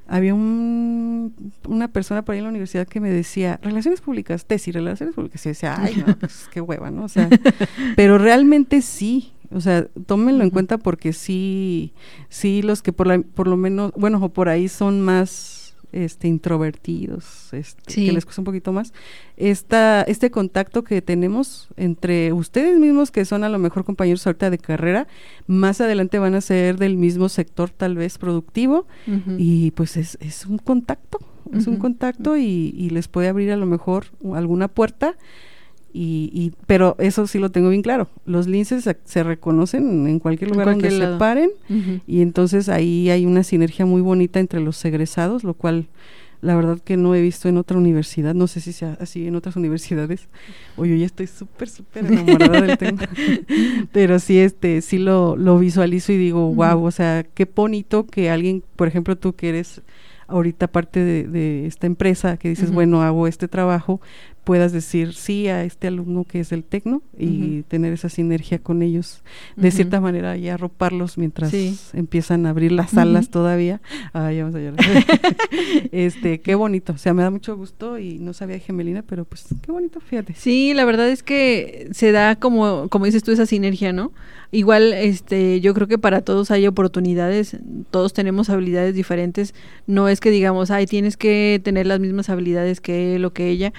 [0.07, 1.33] Había un,
[1.69, 5.45] una persona por ahí en la universidad que me decía, relaciones públicas, tesis, relaciones públicas.
[5.45, 7.05] Y decía, ay, no, pues qué hueva, ¿no?
[7.05, 7.29] O sea,
[7.95, 9.31] pero realmente sí.
[9.53, 11.93] O sea, tómenlo en cuenta porque sí,
[12.27, 15.60] sí, los que por, la, por lo menos, bueno, o por ahí son más
[15.91, 18.93] este, introvertidos, este, que les cuesta un poquito más,
[19.37, 24.49] esta, este contacto que tenemos entre ustedes mismos, que son a lo mejor compañeros ahorita
[24.49, 25.07] de carrera,
[25.47, 28.87] más adelante van a ser del mismo sector tal vez productivo,
[29.37, 31.19] y pues es, es un contacto,
[31.53, 35.15] es un contacto y, y les puede abrir a lo mejor alguna puerta
[35.93, 38.09] y, pero eso sí lo tengo bien claro.
[38.25, 41.51] Los linces se, reconocen en cualquier lugar donde se paren
[42.07, 45.87] y entonces ahí hay una sinergia muy bonita entre los egresados, lo cual
[46.41, 49.35] la verdad que no he visto en otra universidad, no sé si sea así en
[49.35, 50.27] otras universidades.
[50.75, 53.01] Oye, ya estoy súper, súper enamorada del tema.
[53.91, 58.31] Pero sí, este, sí lo, lo visualizo y digo, wow, o sea, qué bonito que
[58.31, 59.81] alguien, por ejemplo, tú que eres
[60.31, 64.01] ahorita parte de, esta empresa que dices, bueno, hago este trabajo,
[64.43, 68.81] puedas decir sí a este alumno que es del tecno y tener esa sinergia con
[68.81, 69.21] ellos.
[69.55, 71.53] De cierta manera y arroparlos mientras
[71.93, 73.81] empiezan a abrir las salas todavía.
[74.13, 74.79] Ay vamos a llorar.
[75.91, 76.93] Este qué bonito.
[76.93, 79.99] O sea me da mucho gusto y no sabía de gemelina pero pues qué bonito
[79.99, 80.33] fíjate.
[80.33, 84.11] Sí la verdad es que se da como como dices tú esa sinergia no
[84.51, 87.57] igual este yo creo que para todos hay oportunidades.
[87.91, 89.53] Todos tenemos habilidades diferentes.
[89.85, 93.49] No es que digamos ay tienes que tener las mismas habilidades que él o que
[93.49, 93.71] ella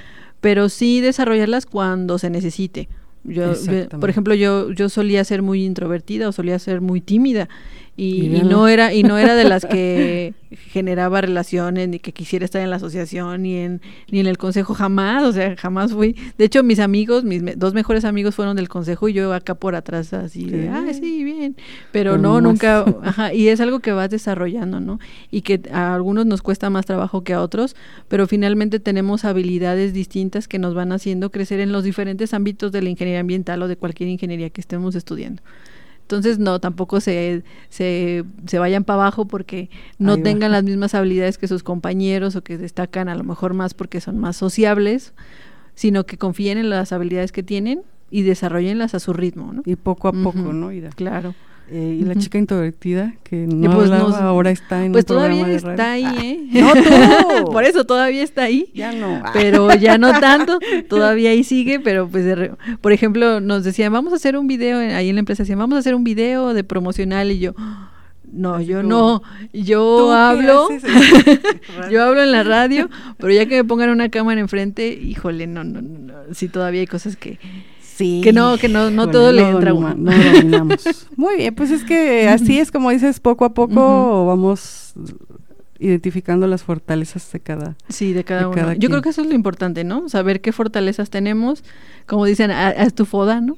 [0.43, 2.88] pero sí desarrollarlas cuando se necesite.
[3.24, 3.53] Yo,
[4.01, 7.49] por ejemplo, yo, yo solía ser muy introvertida o solía ser muy tímida
[7.95, 12.62] y, no era y no era de las que generaba relaciones ni que quisiera estar
[12.62, 16.16] en la asociación ni en ni en el consejo jamás o sea jamás fui.
[16.38, 19.74] De hecho mis amigos mis dos mejores amigos fueron del consejo y yo acá por
[19.74, 21.57] atrás así de ah sí bien
[21.93, 24.99] pero no nunca ajá, y es algo que vas desarrollando no
[25.30, 27.76] y que a algunos nos cuesta más trabajo que a otros
[28.09, 32.80] pero finalmente tenemos habilidades distintas que nos van haciendo crecer en los diferentes ámbitos de
[32.80, 35.43] la ingeniería ambiental o de cualquier ingeniería que estemos estudiando
[36.16, 41.38] entonces, no, tampoco se, se, se vayan para abajo porque no tengan las mismas habilidades
[41.38, 45.14] que sus compañeros o que destacan a lo mejor más porque son más sociables,
[45.74, 49.62] sino que confíen en las habilidades que tienen y desarrollenlas a su ritmo, ¿no?
[49.64, 50.70] Y poco a poco, ¿no?
[50.94, 51.34] Claro.
[51.70, 56.50] Eh, y la chica introvertida que no pues ahora está en pues todavía está ahí
[56.52, 56.60] ¿eh?
[56.60, 57.50] no tú.
[57.52, 58.70] Por eso todavía está ahí.
[58.74, 59.22] Ya no.
[59.32, 60.58] Pero ya no tanto
[60.88, 62.26] todavía ahí sigue pero pues
[62.80, 65.76] por ejemplo nos decían vamos a hacer un video ahí en la empresa decían vamos
[65.76, 67.54] a hacer un video de promocional y yo
[68.32, 70.68] no, yo no, yo hablo,
[71.90, 72.88] yo hablo en la radio,
[73.18, 76.86] pero ya que me pongan una cámara enfrente, híjole, no, no, no, sí todavía hay
[76.86, 77.38] cosas que,
[77.97, 81.07] que no, que no, no todo le entra no, no dominamos.
[81.16, 84.95] Muy bien, pues es que así es como dices, poco a poco vamos
[85.82, 88.72] identificando las fortalezas de cada Sí, de cada uno.
[88.74, 90.09] Yo creo que eso es lo importante, ¿no?
[90.09, 91.64] Saber qué fortalezas tenemos,
[92.07, 93.57] como dicen, a, tu foda, ¿no?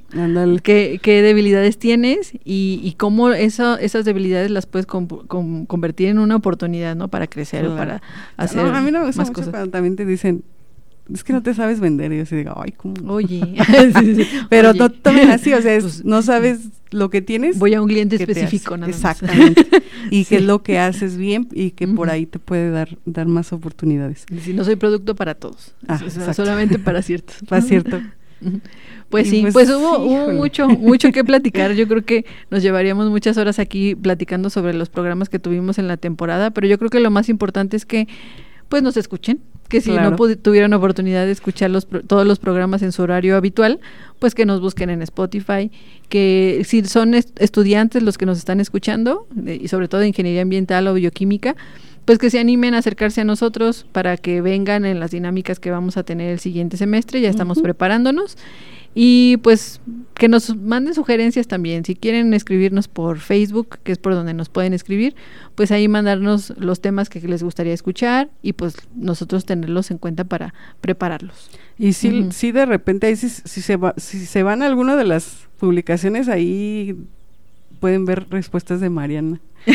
[0.63, 6.37] Qué, qué debilidades tienes y, y cómo eso, esas debilidades las puedes convertir en una
[6.37, 7.09] oportunidad, ¿no?
[7.09, 8.01] Para crecer o para
[8.37, 9.51] hacer a mí no me gusta más cosas.
[9.51, 10.45] cuando también te dicen,
[11.13, 12.13] es que no te sabes vender.
[12.13, 12.95] Y yo así digo, ay, ¿cómo?
[13.13, 13.43] Oye.
[14.49, 17.59] Pero no tomen así, o sea, pues, no sabes lo que tienes.
[17.59, 19.67] Voy a un cliente específico, nada Exactamente.
[20.11, 23.27] y que es lo que haces bien y que por ahí te puede dar, dar
[23.27, 24.25] más oportunidades.
[24.41, 26.01] Si no soy producto para todos, ah,
[26.33, 27.37] solamente para ciertos.
[27.49, 28.01] Para cierto.
[29.09, 31.73] Pues sí, pues, pues hubo, mucho, mucho que platicar.
[31.73, 35.89] Yo creo que nos llevaríamos muchas horas aquí platicando sobre los programas que tuvimos en
[35.89, 38.09] la temporada, pero yo creo que lo más importante es que
[38.69, 42.93] pues nos escuchen, que si no tuvieron oportunidad de escuchar los todos los programas en
[42.93, 43.81] su horario habitual,
[44.19, 45.71] pues que nos busquen en Spotify,
[46.09, 50.87] que si son estudiantes los que nos están escuchando, y sobre todo de ingeniería ambiental
[50.89, 51.57] o bioquímica,
[52.05, 55.71] pues que se animen a acercarse a nosotros para que vengan en las dinámicas que
[55.71, 58.37] vamos a tener el siguiente semestre, ya estamos preparándonos
[58.95, 59.81] y pues
[60.15, 61.85] que nos manden sugerencias también.
[61.85, 65.17] Si quieren escribirnos por Facebook, que es por donde nos pueden escribir,
[65.57, 70.25] pues ahí mandarnos los temas que les gustaría escuchar y pues nosotros tenerlos en cuenta
[70.25, 71.51] para prepararlos.
[71.77, 75.05] Y si, si de repente, si, si, se va, si se van a alguna de
[75.05, 76.97] las publicaciones, ahí
[77.79, 79.41] pueden ver respuestas de Mariana.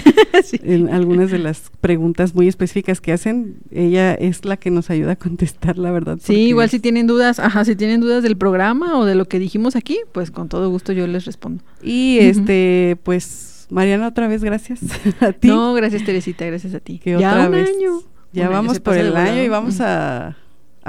[0.63, 5.13] En algunas de las preguntas muy específicas que hacen, ella es la que nos ayuda
[5.13, 6.19] a contestar, la verdad.
[6.21, 9.39] Sí, igual si tienen dudas, ajá, si tienen dudas del programa o de lo que
[9.39, 11.63] dijimos aquí, pues con todo gusto yo les respondo.
[11.81, 14.79] Y este, pues, Mariana, otra vez gracias
[15.19, 15.47] a ti.
[15.47, 17.01] No, gracias Teresita, gracias a ti.
[17.03, 18.01] ya un año.
[18.31, 20.37] Ya vamos por el año y vamos a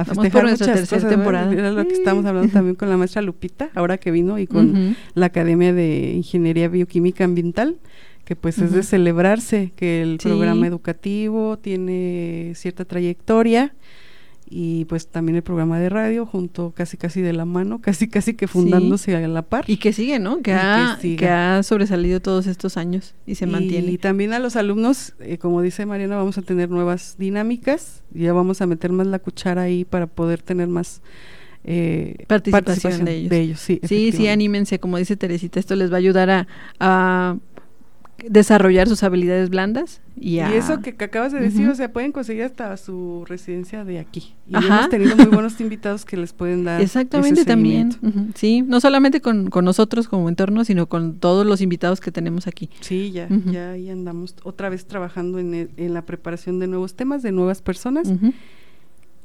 [0.01, 1.53] a festejar muchas cosas, temporada.
[1.53, 4.97] Era lo que estamos hablando también con la maestra Lupita, ahora que vino, y con
[5.15, 7.77] la Academia de Ingeniería Bioquímica Ambiental
[8.31, 13.75] que pues es de celebrarse que el programa educativo tiene cierta trayectoria
[14.53, 18.35] y pues también el programa de radio junto casi casi de la mano, casi casi
[18.35, 19.65] que fundándose a la par.
[19.69, 20.43] Y que sigue, ¿no?
[20.43, 23.93] Que, ha, que, ha sobresalido todos estos años y se mantiene.
[23.93, 28.33] Y también a los alumnos, eh, como dice Mariana, vamos a tener nuevas dinámicas, ya
[28.33, 31.01] vamos a meter más la cuchara ahí para poder tener más...
[31.63, 33.61] Eh, participación, de ellos.
[33.61, 36.47] sí, sí, sí, anímense, como dice Teresita, esto les va a ayudar
[36.81, 37.37] a
[38.29, 40.01] desarrollar sus habilidades blandas.
[40.17, 44.35] Y, eso que, acabas de decir, o sea, pueden conseguir hasta su residencia de aquí.
[44.47, 46.81] Y hemos tenido muy buenos invitados que les pueden dar.
[46.81, 47.95] Exactamente, también.
[48.35, 52.47] Sí, no solamente con, con, nosotros como entorno, sino con todos los invitados que tenemos
[52.47, 52.69] aquí.
[52.81, 57.23] Sí, ya, ya ahí andamos otra vez trabajando en, en, la preparación de nuevos temas,
[57.23, 58.13] de nuevas personas.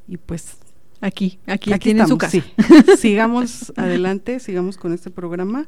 [0.08, 0.58] Y pues
[1.06, 2.44] aquí, aquí, aquí tienen su casa.
[2.98, 5.68] sigamos adelante, sigamos con este programa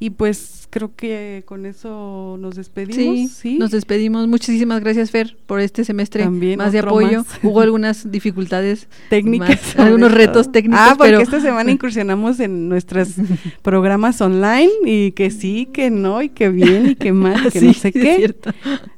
[0.00, 3.30] y pues creo que con eso nos despedimos.
[3.32, 4.28] Sí, nos despedimos.
[4.28, 7.24] Muchísimas gracias, Fer, por este semestre más de apoyo.
[7.42, 10.80] Hubo algunas dificultades técnicas, algunos retos técnicos.
[10.80, 13.14] Ah, porque esta semana incursionamos en nuestros
[13.62, 17.60] programas online y que sí, que no, y que bien, y que mal, y que
[17.60, 18.36] no sé qué.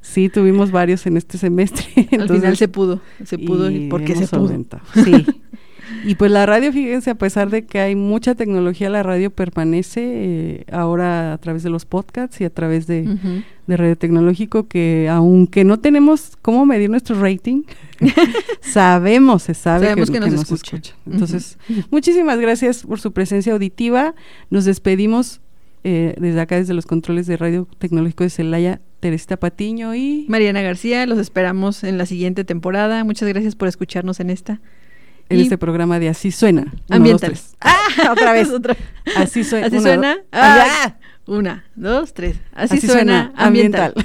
[0.02, 1.86] Sí, tuvimos varios en este semestre.
[2.12, 4.52] Al final se pudo, se pudo, y porque se pudo.
[5.02, 5.24] Sí.
[6.04, 10.02] Y pues la radio, fíjense, a pesar de que hay mucha tecnología, la radio permanece
[10.04, 15.62] eh, ahora a través de los podcasts y a través de, Radio Tecnológico, que aunque
[15.62, 17.62] no tenemos cómo medir nuestro rating,
[18.60, 20.96] sabemos, se sabe que, nos, escucha.
[21.06, 21.56] Entonces,
[21.88, 24.16] muchísimas gracias por su presencia auditiva.
[24.50, 25.40] Nos despedimos
[25.84, 30.62] eh, desde acá, desde los controles de Radio Tecnológico de Celaya, Teresita Patiño y Mariana
[30.62, 31.06] García.
[31.06, 33.04] Los esperamos en la siguiente temporada.
[33.04, 34.60] Muchas gracias por escucharnos en esta
[35.30, 36.72] en este programa de Así Suena.
[36.88, 37.56] Ambientales.
[37.60, 38.50] ah, otra vez.
[39.16, 39.66] Así, suena.
[39.66, 40.18] Así suena.
[40.32, 42.36] Ah, una, dos, tres.
[42.52, 43.94] Así, suena, ambiental.